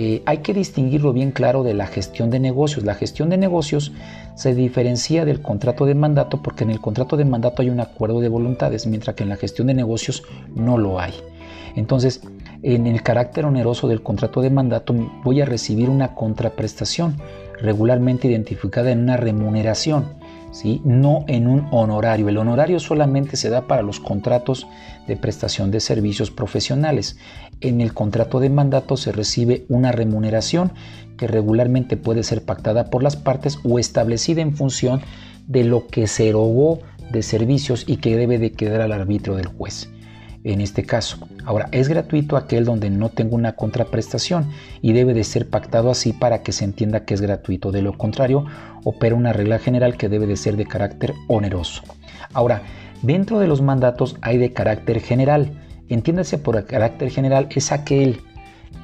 [0.00, 2.84] Eh, hay que distinguirlo bien claro de la gestión de negocios.
[2.84, 3.90] La gestión de negocios
[4.36, 8.20] se diferencia del contrato de mandato porque en el contrato de mandato hay un acuerdo
[8.20, 10.22] de voluntades, mientras que en la gestión de negocios
[10.54, 11.14] no lo hay.
[11.74, 12.20] Entonces,
[12.62, 17.16] en el carácter oneroso del contrato de mandato voy a recibir una contraprestación
[17.60, 20.04] regularmente identificada en una remuneración,
[20.84, 22.28] no en un honorario.
[22.28, 24.66] El honorario solamente se da para los contratos
[25.06, 27.16] de prestación de servicios profesionales.
[27.60, 30.72] En el contrato de mandato se recibe una remuneración
[31.16, 35.00] que regularmente puede ser pactada por las partes o establecida en función
[35.46, 36.80] de lo que se erogó
[37.10, 39.90] de servicios y que debe de quedar al arbitrio del juez
[40.44, 41.28] en este caso.
[41.44, 44.48] Ahora, es gratuito aquel donde no tengo una contraprestación
[44.82, 47.72] y debe de ser pactado así para que se entienda que es gratuito.
[47.72, 48.46] De lo contrario,
[48.84, 51.82] opera una regla general que debe de ser de carácter oneroso.
[52.32, 52.62] Ahora,
[53.02, 55.64] dentro de los mandatos hay de carácter general.
[55.88, 58.20] Entiéndase por carácter general es aquel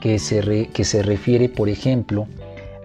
[0.01, 2.27] que se, que se refiere, por ejemplo,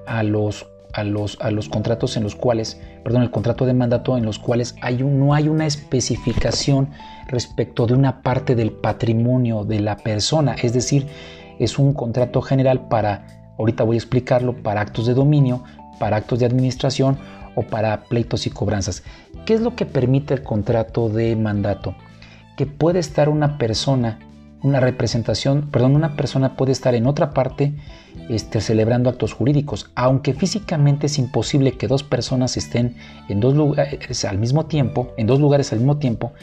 [0.05, 0.67] a los
[0.99, 4.39] a los, a los contratos en los cuales, perdón, el contrato de mandato en los
[4.39, 6.89] cuales hay no hay una especificación
[7.27, 11.07] respecto de una parte del patrimonio de la persona, es decir,
[11.59, 15.63] es un contrato general para, ahorita voy a explicarlo, para actos de dominio,
[15.99, 17.17] para actos de administración
[17.55, 19.03] o para pleitos y cobranzas.
[19.45, 21.95] ¿Qué es lo que permite el contrato de mandato?
[22.55, 24.19] Que puede estar una persona
[24.61, 27.73] una representación, perdón, una persona puede estar en otra parte
[28.29, 32.95] este, celebrando actos jurídicos, aunque físicamente es imposible que dos personas estén
[33.29, 36.33] en dos lugares al mismo tiempo, en dos lugares al mismo tiempo,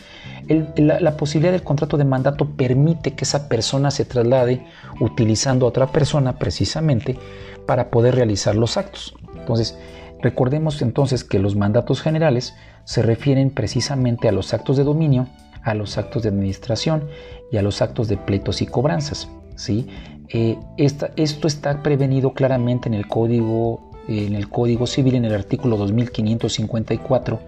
[0.76, 4.64] la, la, posibilidad del contrato de mandato permite que esa persona se traslade
[5.00, 7.18] utilizando a otra persona precisamente
[7.66, 9.14] para poder realizar los actos.
[9.36, 9.76] Entonces,
[10.22, 15.26] recordemos entonces que los mandatos generales se refieren precisamente a los actos de dominio,
[15.66, 17.08] a los actos de administración
[17.50, 19.28] y a los actos de pleitos y cobranzas.
[19.56, 19.88] ¿sí?
[20.28, 25.76] Eh, esto está prevenido claramente en el, código, en el Código Civil, en el artículo
[25.76, 27.40] 2554,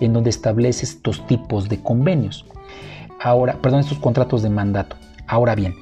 [0.00, 2.46] en donde establece estos tipos de convenios.
[3.20, 4.96] Ahora, perdón, estos contratos de mandato.
[5.26, 5.74] Ahora bien,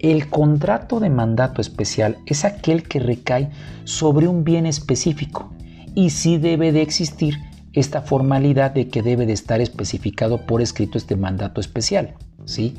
[0.00, 3.50] el contrato de mandato especial es aquel que recae
[3.84, 5.52] sobre un bien específico
[5.94, 7.36] y sí debe de existir
[7.78, 12.14] esta formalidad de que debe de estar especificado por escrito este mandato especial.
[12.44, 12.74] ¿sí?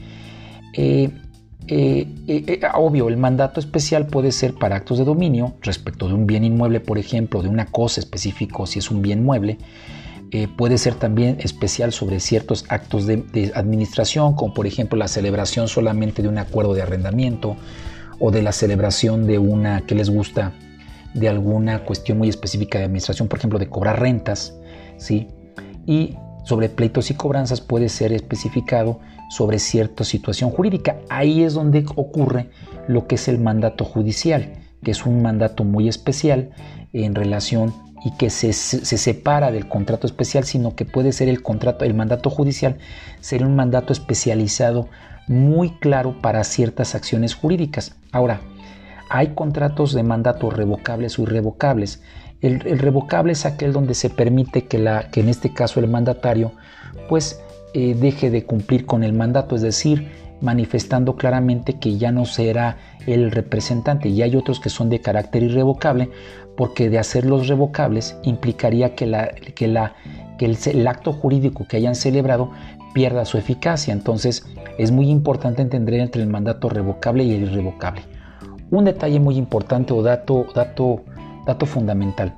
[0.73, 1.09] Eh,
[1.67, 6.27] eh, eh, obvio, el mandato especial puede ser para actos de dominio respecto de un
[6.27, 9.57] bien inmueble, por ejemplo, de una cosa específica, si es un bien mueble.
[10.57, 15.67] puede ser también especial sobre ciertos actos de, de, administración, como por ejemplo la celebración
[15.67, 17.55] solamente de un acuerdo de arrendamiento
[18.19, 20.53] o de la celebración de una que les gusta
[21.13, 24.58] de alguna cuestión muy específica de administración, por ejemplo, de cobrar rentas,
[24.99, 25.27] ¿sí?
[25.85, 30.97] Y sobre pleitos y cobranzas puede ser especificado sobre cierta situación jurídica.
[31.09, 32.49] Ahí es donde ocurre
[32.87, 36.51] lo que es el mandato judicial, que es un mandato muy especial
[36.93, 41.85] en relación y que se, separa del contrato especial, sino que puede ser el contrato,
[41.85, 42.77] el mandato judicial,
[43.19, 44.87] sería un mandato especializado
[45.27, 47.95] muy claro para ciertas acciones jurídicas.
[48.11, 48.41] Ahora,
[49.09, 52.01] hay contratos de mandato revocables o irrevocables.
[52.41, 56.53] El, revocable es aquel donde se permite que, la, que en este caso el mandatario
[57.09, 57.41] pues
[57.73, 60.07] eh, deje de cumplir con el mandato, es decir,
[60.41, 64.09] manifestando claramente que ya no será el representante.
[64.09, 66.09] Y hay otros que son de carácter irrevocable,
[66.55, 69.95] porque de hacerlos revocables implicaría que, la, que, la,
[70.37, 72.51] que el, el acto jurídico que hayan celebrado
[72.93, 73.93] pierda su eficacia.
[73.93, 74.45] Entonces
[74.77, 78.01] es muy importante entender entre el mandato revocable y el irrevocable.
[78.71, 81.03] Un detalle muy importante o dato, dato
[81.49, 82.35] Dato fundamental.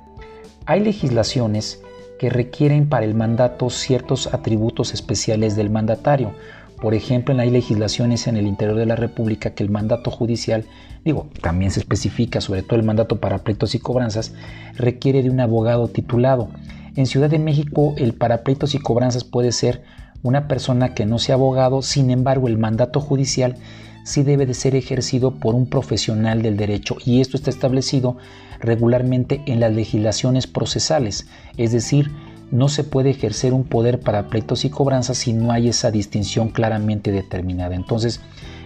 [0.64, 1.82] Hay legislaciones
[2.18, 6.32] que requieren para el mandato ciertos atributos especiales del mandatario.
[6.80, 10.64] Por ejemplo, hay legislaciones en el interior de la República que el mandato judicial,
[11.04, 14.32] digo, también se especifica, sobre todo el mandato para pleitos y cobranzas,
[14.76, 16.48] requiere de un abogado titulado.
[16.96, 19.82] En Ciudad de México, el para pleitos y cobranzas puede ser
[20.22, 23.56] una persona que no sea abogado, sin embargo, el mandato judicial
[24.04, 28.16] sí debe de ser ejercido por un profesional del derecho y esto está establecido
[28.62, 31.26] regularmente en las legislaciones procesales,
[31.58, 32.10] es decir,
[32.50, 36.48] no se puede ejercer un poder para pleitos y cobranzas si no hay esa distinción
[36.50, 37.74] claramente determinada.
[37.74, 38.20] Entonces,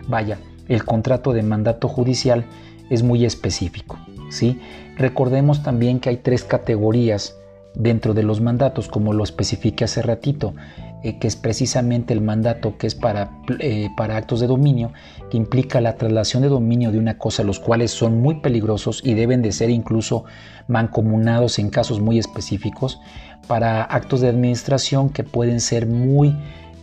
[0.06, 2.44] vaya, el contrato de mandato judicial
[2.90, 3.98] es muy específico.
[4.28, 4.60] ¿sí?
[4.96, 7.36] Recordemos también que hay tres categorías
[7.74, 10.54] dentro de los mandatos, como lo especifique hace ratito.
[11.02, 13.30] Eh, que es precisamente el mandato que es para,
[13.60, 14.92] eh, para actos de dominio,
[15.30, 19.12] que implica la traslación de dominio de una cosa, los cuales son muy peligrosos y
[19.12, 20.24] deben de ser incluso
[20.68, 22.98] mancomunados en casos muy específicos,
[23.46, 26.34] para actos de administración que pueden ser muy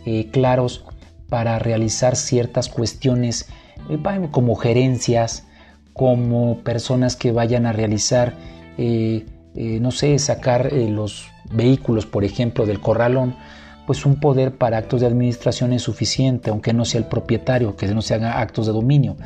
[0.06, 0.84] eh, claros
[1.28, 3.48] para realizar ciertas cuestiones
[4.30, 5.46] como gerencias,
[5.92, 8.34] como personas que vayan a realizar,
[8.78, 13.34] no sé, sacar los vehículos, por ejemplo, del corralón,
[13.86, 17.86] pues un poder para actos de administración es suficiente, aunque no sea el propietario, que
[17.88, 19.16] no se haga actos de dominio.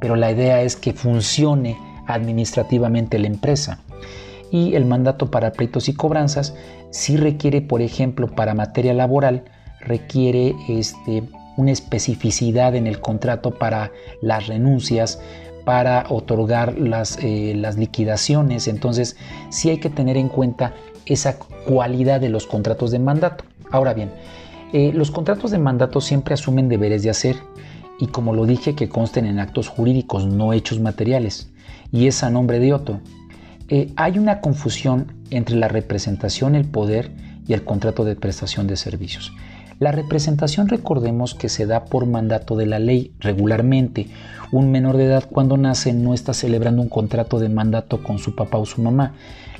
[0.00, 3.80] Pero la idea es que funcione administrativamente la empresa.
[4.50, 6.54] Y el mandato para pleitos y cobranzas
[6.90, 9.44] sí requiere, por ejemplo, para materia laboral,
[9.80, 11.24] requiere este,
[11.56, 13.90] una especificidad en el contrato para
[14.22, 15.20] las renuncias,
[15.64, 18.68] para otorgar las, eh, las liquidaciones.
[18.68, 19.16] Entonces,
[19.50, 20.74] sí hay que tener en cuenta
[21.06, 23.44] esa cualidad de los contratos de mandato.
[23.74, 24.12] Ahora bien,
[24.72, 27.34] eh, los contratos de mandato siempre asumen deberes de hacer
[27.98, 31.50] y como lo dije que consten en actos jurídicos, no hechos materiales,
[31.90, 33.00] y es a nombre de otro.
[33.68, 37.10] Eh, hay una confusión entre la representación, el poder
[37.48, 39.32] y el contrato de prestación de servicios.
[39.80, 44.06] La representación recordemos que se da por mandato de la ley regularmente.
[44.52, 48.36] Un menor de edad cuando nace no está celebrando un contrato de mandato con su
[48.36, 49.14] papá o su mamá.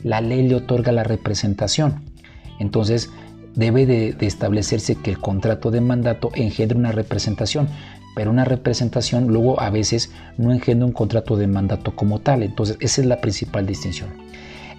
[0.05, 2.15] La ley le otorga la representación.
[2.61, 3.11] Entonces,
[3.55, 7.69] debe de, establecerse que el contrato de mandato engendra una representación,
[8.15, 12.43] pero una representación luego a veces no engendra un contrato de mandato como tal.
[12.43, 14.11] Entonces, esa es la principal distinción.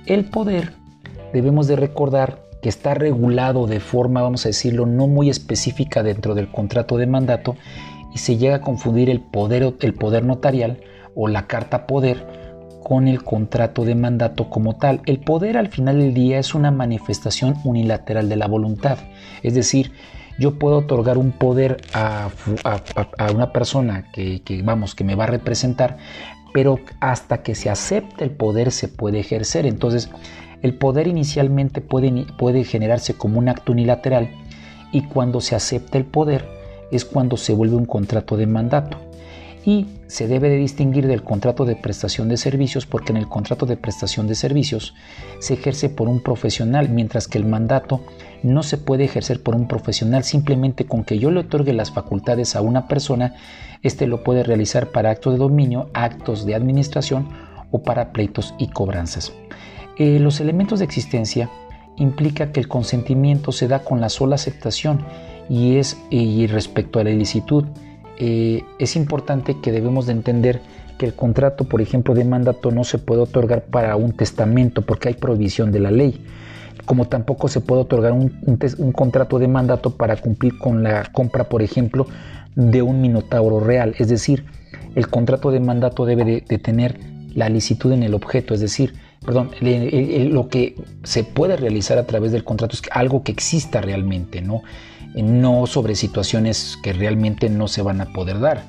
[0.06, 0.74] El poder,
[1.34, 6.36] debemos de recordar que está regulado de forma, vamos a decirlo, no muy específica dentro
[6.36, 7.56] del contrato de mandato
[8.14, 10.80] y se llega a confundir el poder, el poder notarial
[11.16, 12.45] o la carta poder
[12.86, 15.02] con el contrato de mandato como tal.
[15.08, 19.00] El poder al final del día es una manifestación unilateral de la voluntad.
[19.42, 19.92] Es decir,
[20.38, 22.30] yo puedo otorgar un poder a,
[23.34, 25.98] una persona que, vamos, que me va a representar,
[26.54, 29.66] pero hasta que se acepte el poder se puede ejercer.
[29.66, 30.12] Entonces,
[30.62, 34.30] el poder inicialmente puede, puede generarse como un acto unilateral
[34.92, 36.48] y cuando se acepta el poder
[36.92, 39.00] es cuando se vuelve un contrato de mandato
[39.66, 43.66] y se debe de distinguir del contrato de prestación de servicios porque en el contrato
[43.66, 44.94] de prestación de servicios
[45.40, 48.02] se ejerce por un profesional, mientras que el mandato
[48.44, 52.56] no se puede ejercer por un profesional simplemente con que yo le otorgue las facultades
[52.56, 53.34] a una persona,
[53.82, 57.28] éste lo puede realizar para actos de dominio, actos de administración
[57.72, 59.34] o para pleitos y cobranzas.
[59.98, 61.50] Eh, los elementos de existencia
[61.98, 65.06] implica que el consentimiento se da con la sola aceptación
[65.50, 67.66] y es y respecto a la ilicitud
[68.18, 70.62] eh, es importante que debemos de entender
[70.98, 75.10] que el contrato, por ejemplo, de mandato no se puede otorgar para un testamento porque
[75.10, 76.26] hay prohibición de la ley,
[76.86, 78.30] como tampoco se puede otorgar un,
[78.94, 82.08] contrato de mandato para cumplir con la compra, por ejemplo,
[82.56, 83.96] de un minotauro real.
[83.98, 84.46] Es decir,
[84.96, 86.98] el contrato de mandato debe de, tener
[87.34, 88.94] la licitud en el objeto, es decir,
[89.26, 94.42] perdón, lo que se puede realizar a través del contrato es algo que exista realmente,
[94.42, 94.62] ¿no?
[95.24, 98.64] No sobre situaciones que realmente no se van a poder dar.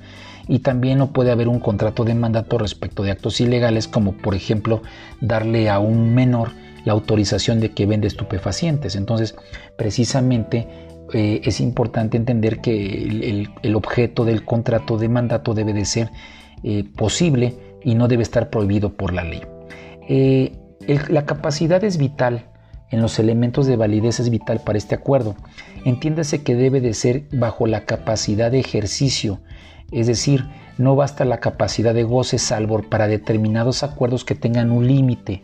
[0.48, 4.34] Y también no puede haber un contrato de mandato respecto de actos ilegales, como por
[4.34, 4.82] ejemplo
[5.20, 6.52] darle a un menor
[6.84, 8.94] la autorización de que vende estupefacientes.
[8.94, 9.34] Entonces,
[9.76, 10.68] precisamente
[11.12, 16.10] eh, es importante entender que el, objeto del contrato de mandato debe de ser
[16.62, 19.42] eh, posible y no debe estar prohibido por la ley.
[20.08, 20.52] Eh,
[21.08, 22.46] la capacidad es vital
[22.90, 25.34] en los elementos de validez es vital para este acuerdo.
[25.84, 29.40] Entiéndase que debe de ser bajo la capacidad de ejercicio,
[29.92, 30.46] es decir,
[30.78, 35.42] no basta la capacidad de goce salvo para determinados acuerdos que tengan un límite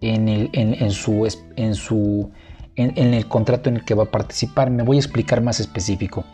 [0.00, 2.30] en el, en, su, en, su,
[2.74, 4.70] en, el contrato en el que va a participar.
[4.70, 6.24] Me voy a explicar más específico.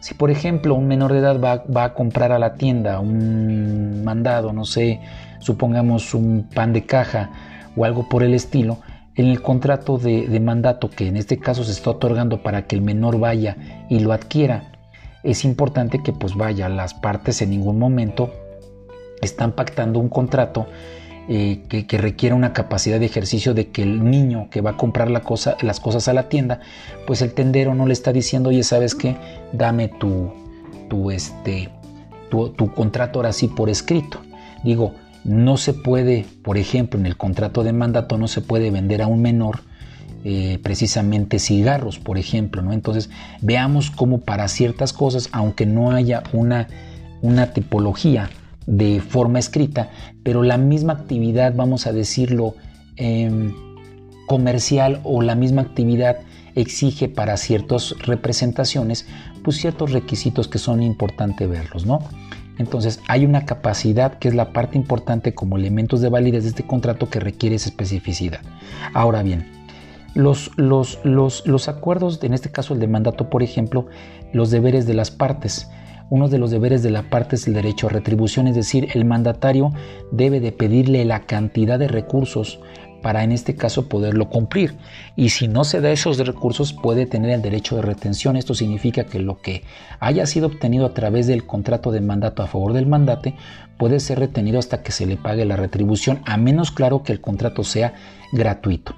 [0.00, 4.04] Si por ejemplo un menor de edad va, va a comprar a la tienda un
[4.04, 5.00] mandado, no sé,
[5.40, 7.30] supongamos un pan de caja
[7.76, 8.78] o algo por el estilo,
[9.14, 13.18] el contrato de, mandato que en este caso se está otorgando para que el menor
[13.18, 14.72] vaya y lo adquiera,
[15.22, 18.32] es importante que pues vaya, las partes en ningún momento
[19.22, 20.66] están pactando un contrato
[21.28, 25.10] eh, que, requiera una capacidad de ejercicio de que el niño que va a comprar
[25.10, 25.22] las
[25.80, 26.60] cosas a la tienda,
[27.06, 29.16] pues el tendero no le está diciendo, oye, ¿sabes qué?
[29.52, 30.32] Dame tu,
[30.90, 31.70] tu, este,
[32.28, 34.20] tu, tu contrato ahora sí por escrito.
[34.64, 34.92] Digo,
[35.24, 39.06] no se puede, por ejemplo, en el contrato de mandato no se puede vender a
[39.06, 39.60] un menor
[40.26, 42.72] eh, precisamente cigarros, por ejemplo, ¿no?
[42.72, 43.10] Entonces,
[43.42, 46.68] veamos cómo para ciertas cosas, aunque no haya una,
[47.20, 48.30] una tipología
[48.66, 49.90] de forma escrita,
[50.22, 52.54] pero la misma actividad, vamos a decirlo,
[52.96, 53.52] em,
[54.26, 56.16] comercial o la misma actividad
[56.54, 59.06] exige para ciertas representaciones,
[59.42, 61.98] pues ciertos requisitos que son importantes verlos, ¿no?
[62.58, 66.66] Entonces hay una capacidad que es la parte importante como elementos de validez de este
[66.66, 68.40] contrato que requiere esa especificidad.
[68.92, 69.46] Ahora bien,
[70.14, 73.86] los, los, los, acuerdos, en este caso el de mandato, por ejemplo,
[74.32, 75.68] los deberes de las partes.
[76.10, 79.04] Uno de los deberes de la parte es el derecho a retribución, es decir, el
[79.04, 79.72] mandatario
[80.12, 82.60] debe de pedirle la cantidad de recursos
[83.04, 84.76] para en este caso poderlo cumplir.
[85.14, 88.38] Y si no se da esos recursos puede tener el derecho de retención.
[88.38, 89.62] Esto significa que lo que
[90.00, 93.34] haya sido obtenido a través del contrato de mandato a favor del mandate
[93.76, 97.20] puede ser retenido hasta que se le pague la retribución, a menos claro que el
[97.20, 97.92] contrato sea
[98.32, 98.94] gratuito.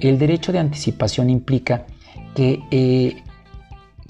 [0.00, 1.86] El derecho de anticipación implica
[2.34, 3.22] que, eh,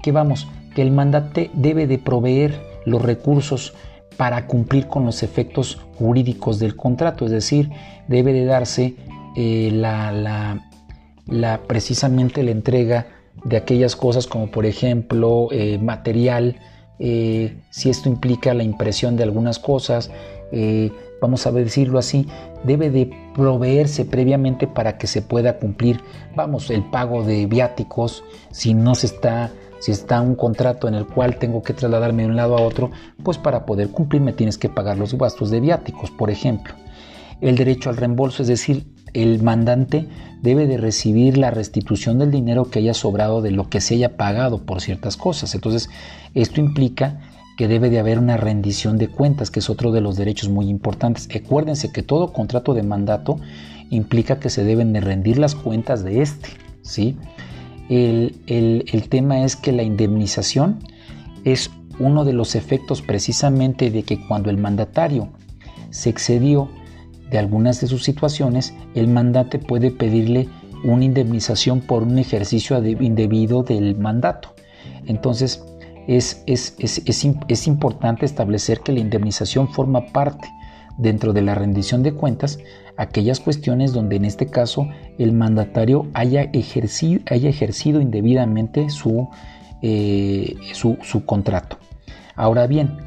[0.02, 3.74] que vamos, que el mandate debe de proveer los recursos
[4.16, 7.68] para cumplir con los efectos jurídicos del contrato, es decir,
[8.08, 8.96] debe de darse
[9.36, 10.62] eh, la,
[11.26, 13.06] la, precisamente la entrega
[13.44, 16.56] de aquellas cosas como por ejemplo eh, material,
[16.98, 20.10] eh, si esto implica la impresión de algunas cosas,
[21.20, 22.26] vamos a decirlo así,
[22.64, 26.00] debe de proveerse previamente para que se pueda cumplir,
[26.34, 31.06] vamos, el pago de viáticos, si no se está, si está un contrato en el
[31.06, 32.90] cual tengo que trasladarme de un lado a otro,
[33.22, 36.74] pues para poder cumplir me tienes que pagar los gastos de viáticos, por ejemplo.
[37.40, 40.06] El derecho al reembolso, es decir, el mandante
[40.42, 44.16] debe de recibir la restitución del dinero que haya sobrado de lo que se haya
[44.18, 45.54] pagado por ciertas cosas.
[45.54, 45.88] Entonces,
[46.34, 47.20] esto implica
[47.56, 50.68] que debe de haber una rendición de cuentas, que es otro de los derechos muy
[50.68, 51.28] importantes.
[51.34, 53.38] Acuérdense que todo contrato de mandato
[53.88, 56.50] implica que se deben de rendir las cuentas de este.
[56.82, 57.16] ¿sí?
[57.88, 60.80] El, el tema es que la indemnización
[61.44, 65.30] es uno de los efectos precisamente de que cuando el mandatario
[65.88, 66.68] se excedió
[67.30, 70.48] de algunas de sus situaciones, el mandate puede pedirle
[70.84, 74.54] una indemnización por un ejercicio indebido del mandato.
[75.06, 75.64] Entonces,
[76.06, 80.48] es, es, es, importante establecer que la indemnización forma parte
[80.98, 82.58] dentro de la rendición de cuentas
[82.96, 89.28] aquellas cuestiones donde en este caso el mandatario haya ejercido, haya ejercido indebidamente su,
[89.82, 91.78] eh, su, su contrato.
[92.34, 92.98] Ahora bien,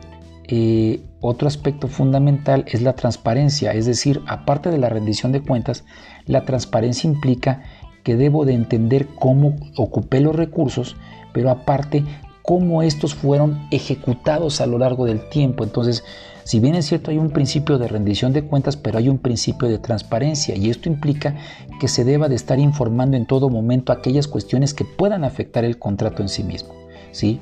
[0.48, 5.84] eh, otro aspecto fundamental es la transparencia, es decir, aparte de la rendición de cuentas,
[6.26, 7.64] la transparencia implica
[8.04, 10.96] que debo de entender cómo ocupé los recursos,
[11.34, 12.04] pero aparte
[12.42, 15.64] cómo estos fueron ejecutados a lo largo del tiempo.
[15.64, 16.04] Entonces,
[16.44, 19.68] si bien es cierto, hay un principio de rendición de cuentas, pero hay un principio
[19.68, 21.36] de transparencia y esto implica
[21.80, 25.78] que se deba de estar informando en todo momento aquellas cuestiones que puedan afectar el
[25.78, 26.74] contrato en sí mismo.
[27.12, 27.40] ¿sí?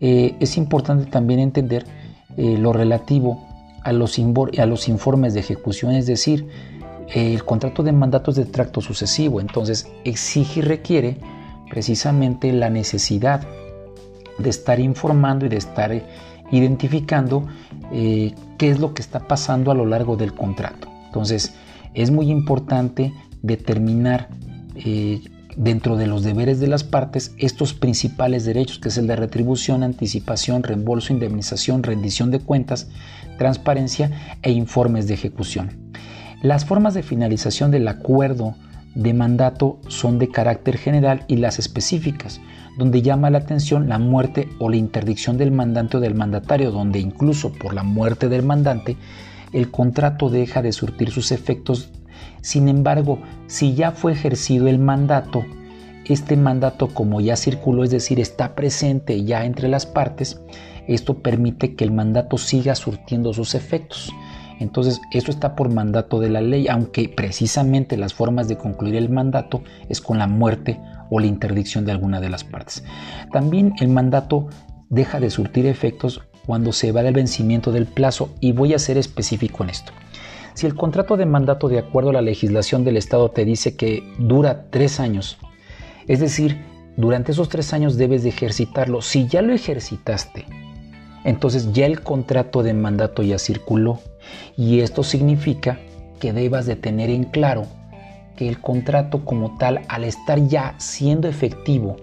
[0.00, 1.84] Eh, es importante también entender
[2.36, 3.46] eh, lo relativo
[3.82, 6.46] a los, informes de ejecución, es decir,
[7.14, 11.16] el contrato de mandato es de tracto sucesivo, entonces exige y requiere
[11.70, 13.46] precisamente la necesidad
[14.38, 15.92] de estar informando y de estar
[16.50, 17.46] identificando
[17.92, 20.88] eh, qué es lo que está pasando a lo largo del contrato.
[21.06, 21.54] Entonces,
[21.94, 23.12] es muy importante
[23.42, 24.28] determinar
[24.76, 25.20] eh,
[25.56, 29.82] dentro de los deberes de las partes estos principales derechos, que es el de retribución,
[29.82, 32.88] anticipación, reembolso, indemnización, rendición de cuentas,
[33.38, 34.10] transparencia
[34.42, 35.92] e informes de ejecución.
[36.42, 38.54] Las formas de finalización del acuerdo
[38.94, 42.40] de mandato son de carácter general y las específicas
[42.76, 46.98] donde llama la atención la muerte o la interdicción del mandante o del mandatario, donde
[46.98, 48.96] incluso por la muerte del mandante
[49.52, 51.90] el contrato deja de surtir sus efectos.
[52.42, 55.44] Sin embargo, si ya fue ejercido el mandato,
[56.04, 60.40] este mandato como ya circuló, es decir, está presente ya entre las partes,
[60.86, 64.10] esto permite que el mandato siga surtiendo sus efectos.
[64.58, 69.08] Entonces, esto está por mandato de la ley, aunque precisamente las formas de concluir el
[69.08, 70.80] mandato es con la muerte
[71.10, 72.84] o la interdicción de alguna de las partes.
[73.32, 74.48] También el mandato
[74.90, 78.98] deja de surtir efectos cuando se va del vencimiento del plazo y voy a ser
[78.98, 79.92] específico en esto.
[80.60, 84.02] Si el contrato de mandato de acuerdo a la legislación del Estado te dice que
[84.18, 85.38] dura tres años,
[86.06, 86.60] es decir,
[86.98, 89.00] durante esos tres años debes de ejercitarlo.
[89.00, 90.44] Si ya lo ejercitaste,
[91.24, 94.00] entonces ya el contrato de mandato ya circuló
[94.54, 95.80] y esto significa
[96.18, 97.66] que debas de tener en claro
[98.36, 101.96] que el contrato como tal, al estar ya siendo efectivo,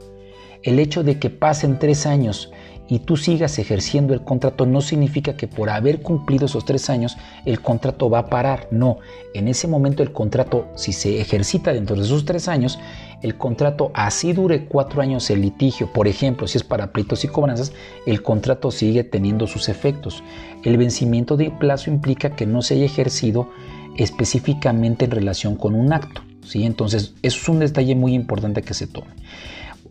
[0.64, 2.52] el hecho de que pasen tres años
[2.88, 7.18] y tú sigas ejerciendo el contrato no significa que por haber cumplido esos tres años
[7.46, 8.68] el contrato va a parar.
[8.72, 8.98] No,
[9.34, 12.80] en ese momento el contrato, si se ejercita dentro de esos tres años,
[13.22, 17.28] el contrato así dure cuatro años el litigio, por ejemplo, si es para pleitos y
[17.28, 17.74] cobranzas,
[18.06, 20.24] el contrato sigue teniendo sus efectos.
[20.64, 23.50] El vencimiento de plazo implica que no se haya ejercido
[23.98, 26.22] específicamente en relación con un acto.
[26.44, 26.64] ¿sí?
[26.64, 29.08] Entonces, eso es un detalle muy importante que se tome.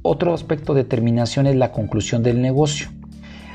[0.09, 2.91] Otro aspecto de terminación es la conclusión del negocio,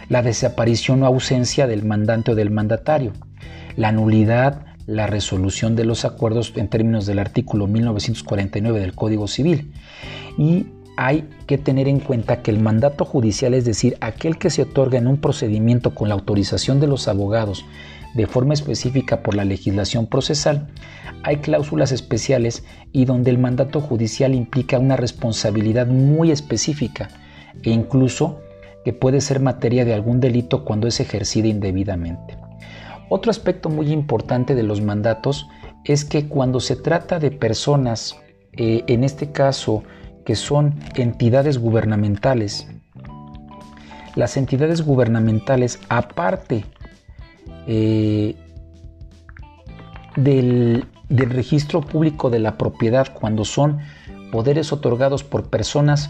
[0.10, 3.14] la desaparición o ausencia del mandante o del mandatario,
[3.78, 9.72] la nulidad, la resolución de los acuerdos en términos del artículo 1949 del Código Civil.
[10.38, 10.66] Y
[10.98, 14.98] hay que tener en cuenta que el mandato judicial, es decir, aquel que se otorga
[14.98, 17.64] en un procedimiento con la autorización de los abogados
[18.14, 20.68] de forma específica por la legislación procesal,
[21.24, 27.10] hay cláusulas especiales y donde el mandato judicial implica una responsabilidad muy específica
[27.64, 28.42] e incluso
[28.84, 32.38] que puede ser materia de algún delito cuando es ejercida indebidamente.
[33.10, 35.48] Otro aspecto muy importante de los mandatos
[35.84, 38.18] es que cuando se trata de personas,
[38.54, 39.84] eh, en este caso
[40.26, 42.68] que son entidades gubernamentales,
[44.16, 46.66] las entidades gubernamentales, aparte
[47.68, 48.36] eh,
[50.16, 53.80] del, registro público de la propiedad cuando son
[54.32, 56.10] poderes otorgados por personas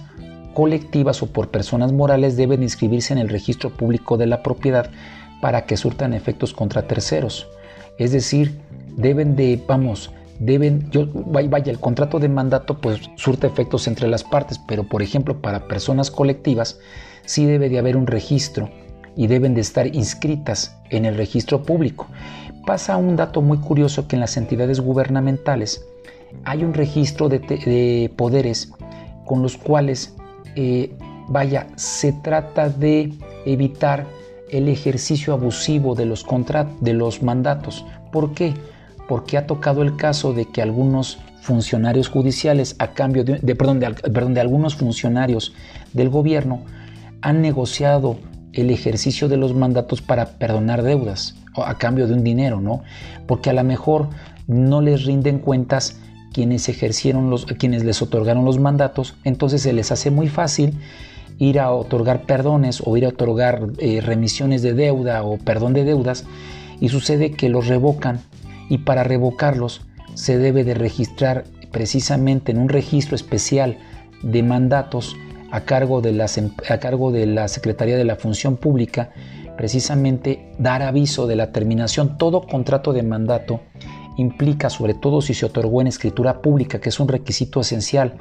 [0.53, 4.91] colectivas o por personas morales deben inscribirse en el registro público de la propiedad
[5.41, 7.47] para que surtan efectos contra terceros.
[7.97, 8.59] Es decir,
[8.95, 14.23] deben de, vamos, deben, yo, vaya, el contrato de mandato pues surta efectos entre las
[14.23, 16.79] partes, pero por ejemplo para personas colectivas
[17.25, 18.69] sí debe de haber un registro
[19.15, 22.07] y deben de estar inscritas en el registro público.
[22.65, 25.85] Pasa un dato muy curioso que en las entidades gubernamentales
[26.43, 28.71] hay un registro de, poderes
[29.25, 30.15] con los cuales,
[30.55, 30.91] eh,
[31.27, 33.13] vaya, se trata de
[33.45, 34.05] evitar
[34.51, 36.25] el ejercicio abusivo de los,
[36.81, 37.85] de los mandatos.
[38.11, 38.53] ¿Por qué?
[39.07, 43.93] Porque ha tocado el caso de que algunos funcionarios judiciales, a cambio de, perdón, de,
[43.93, 45.53] perdón, de algunos funcionarios
[45.93, 46.61] del gobierno,
[47.21, 48.17] han negociado
[48.53, 52.81] el ejercicio de los mandatos para perdonar deudas a cambio de un dinero, ¿no?
[53.27, 54.09] Porque a lo mejor
[54.47, 55.97] no les rinden cuentas
[56.33, 60.77] quienes ejercieron los, quienes les otorgaron los mandatos, entonces se les hace muy fácil
[61.39, 65.83] ir a otorgar perdones o ir a otorgar eh, remisiones de deuda o perdón de
[65.83, 66.25] deudas
[66.79, 68.21] y sucede que los revocan
[68.69, 69.81] y para revocarlos
[70.13, 73.77] se debe de registrar precisamente en un registro especial
[74.23, 75.15] de mandatos
[75.51, 79.11] a cargo de, em, a cargo de la Secretaría de la Función Pública
[79.57, 82.17] precisamente dar aviso de la terminación.
[82.17, 83.61] Todo contrato de mandato
[84.17, 88.15] implica, sobre todo si se otorgó en escritura pública, que es un requisito esencial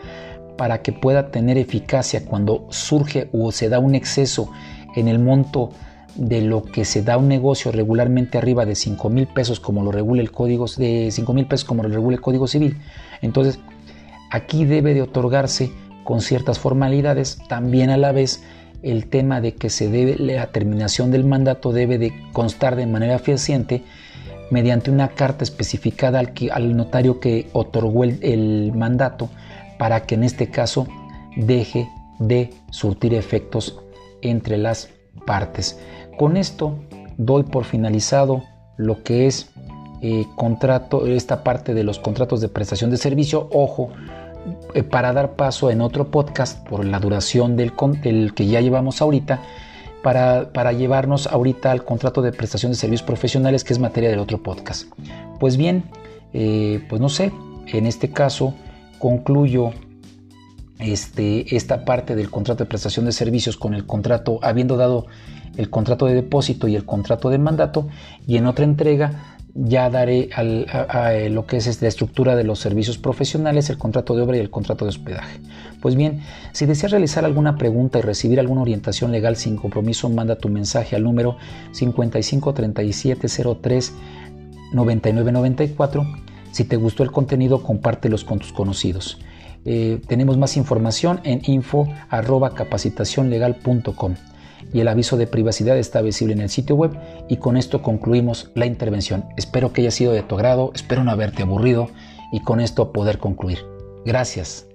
[0.56, 4.50] para que pueda tener eficacia cuando surge o se da un exceso
[4.94, 5.70] en el monto
[6.16, 9.92] de lo que se da un negocio regularmente arriba de 5 mil pesos como lo
[9.92, 12.76] regula el código de 5 mil pesos como lo regula el código civil
[13.22, 13.60] entonces
[14.30, 15.70] aquí debe de otorgarse
[16.04, 18.42] con ciertas formalidades también a la vez
[18.82, 23.18] el tema de que se debe la terminación del mandato debe de constar de manera
[23.18, 23.82] fehaciente
[24.50, 29.28] mediante una carta especificada al, al notario que otorgó el, mandato
[29.78, 30.86] para que en este caso
[31.36, 31.88] deje
[32.18, 33.80] de surtir efectos
[34.22, 34.90] entre las
[35.26, 35.78] partes.
[36.18, 36.78] Con esto
[37.16, 38.42] doy por finalizado
[38.76, 39.50] lo que es
[40.02, 43.48] eh, contrato, esta parte de los contratos de prestación de servicio.
[43.52, 43.90] Ojo,
[44.90, 47.72] para dar paso en otro podcast por la duración del,
[48.34, 49.42] que ya llevamos ahorita,
[50.02, 54.18] para, para, llevarnos ahorita al contrato de prestación de servicios profesionales, que es materia del
[54.18, 54.86] otro podcast.
[55.38, 55.84] Pues bien,
[56.32, 57.32] eh, pues no sé,
[57.66, 58.54] en este caso
[58.98, 59.72] concluyo
[60.78, 65.06] este, esta parte del contrato de prestación de servicios con el contrato, habiendo dado
[65.56, 67.88] el contrato de depósito y el contrato de mandato,
[68.26, 70.42] y en otra entrega ya daré a,
[71.28, 74.50] lo que es la estructura de los servicios profesionales, el contrato de obra y el
[74.50, 75.40] contrato de hospedaje.
[75.80, 76.20] Pues bien,
[76.52, 80.96] si deseas realizar alguna pregunta y recibir alguna orientación legal sin compromiso, manda tu mensaje
[80.96, 81.36] al número
[81.72, 83.92] 553703
[84.72, 86.06] 9994.
[86.52, 89.18] Si te gustó el contenido, compártelos con tus conocidos.
[89.64, 91.86] Eh, tenemos más información en info
[94.72, 96.96] y el aviso de privacidad está visible en el sitio web
[97.28, 99.24] y con esto concluimos la intervención.
[99.36, 101.88] Espero que haya sido de tu agrado, espero no haberte aburrido
[102.32, 103.64] y con esto poder concluir.
[104.04, 104.69] Gracias.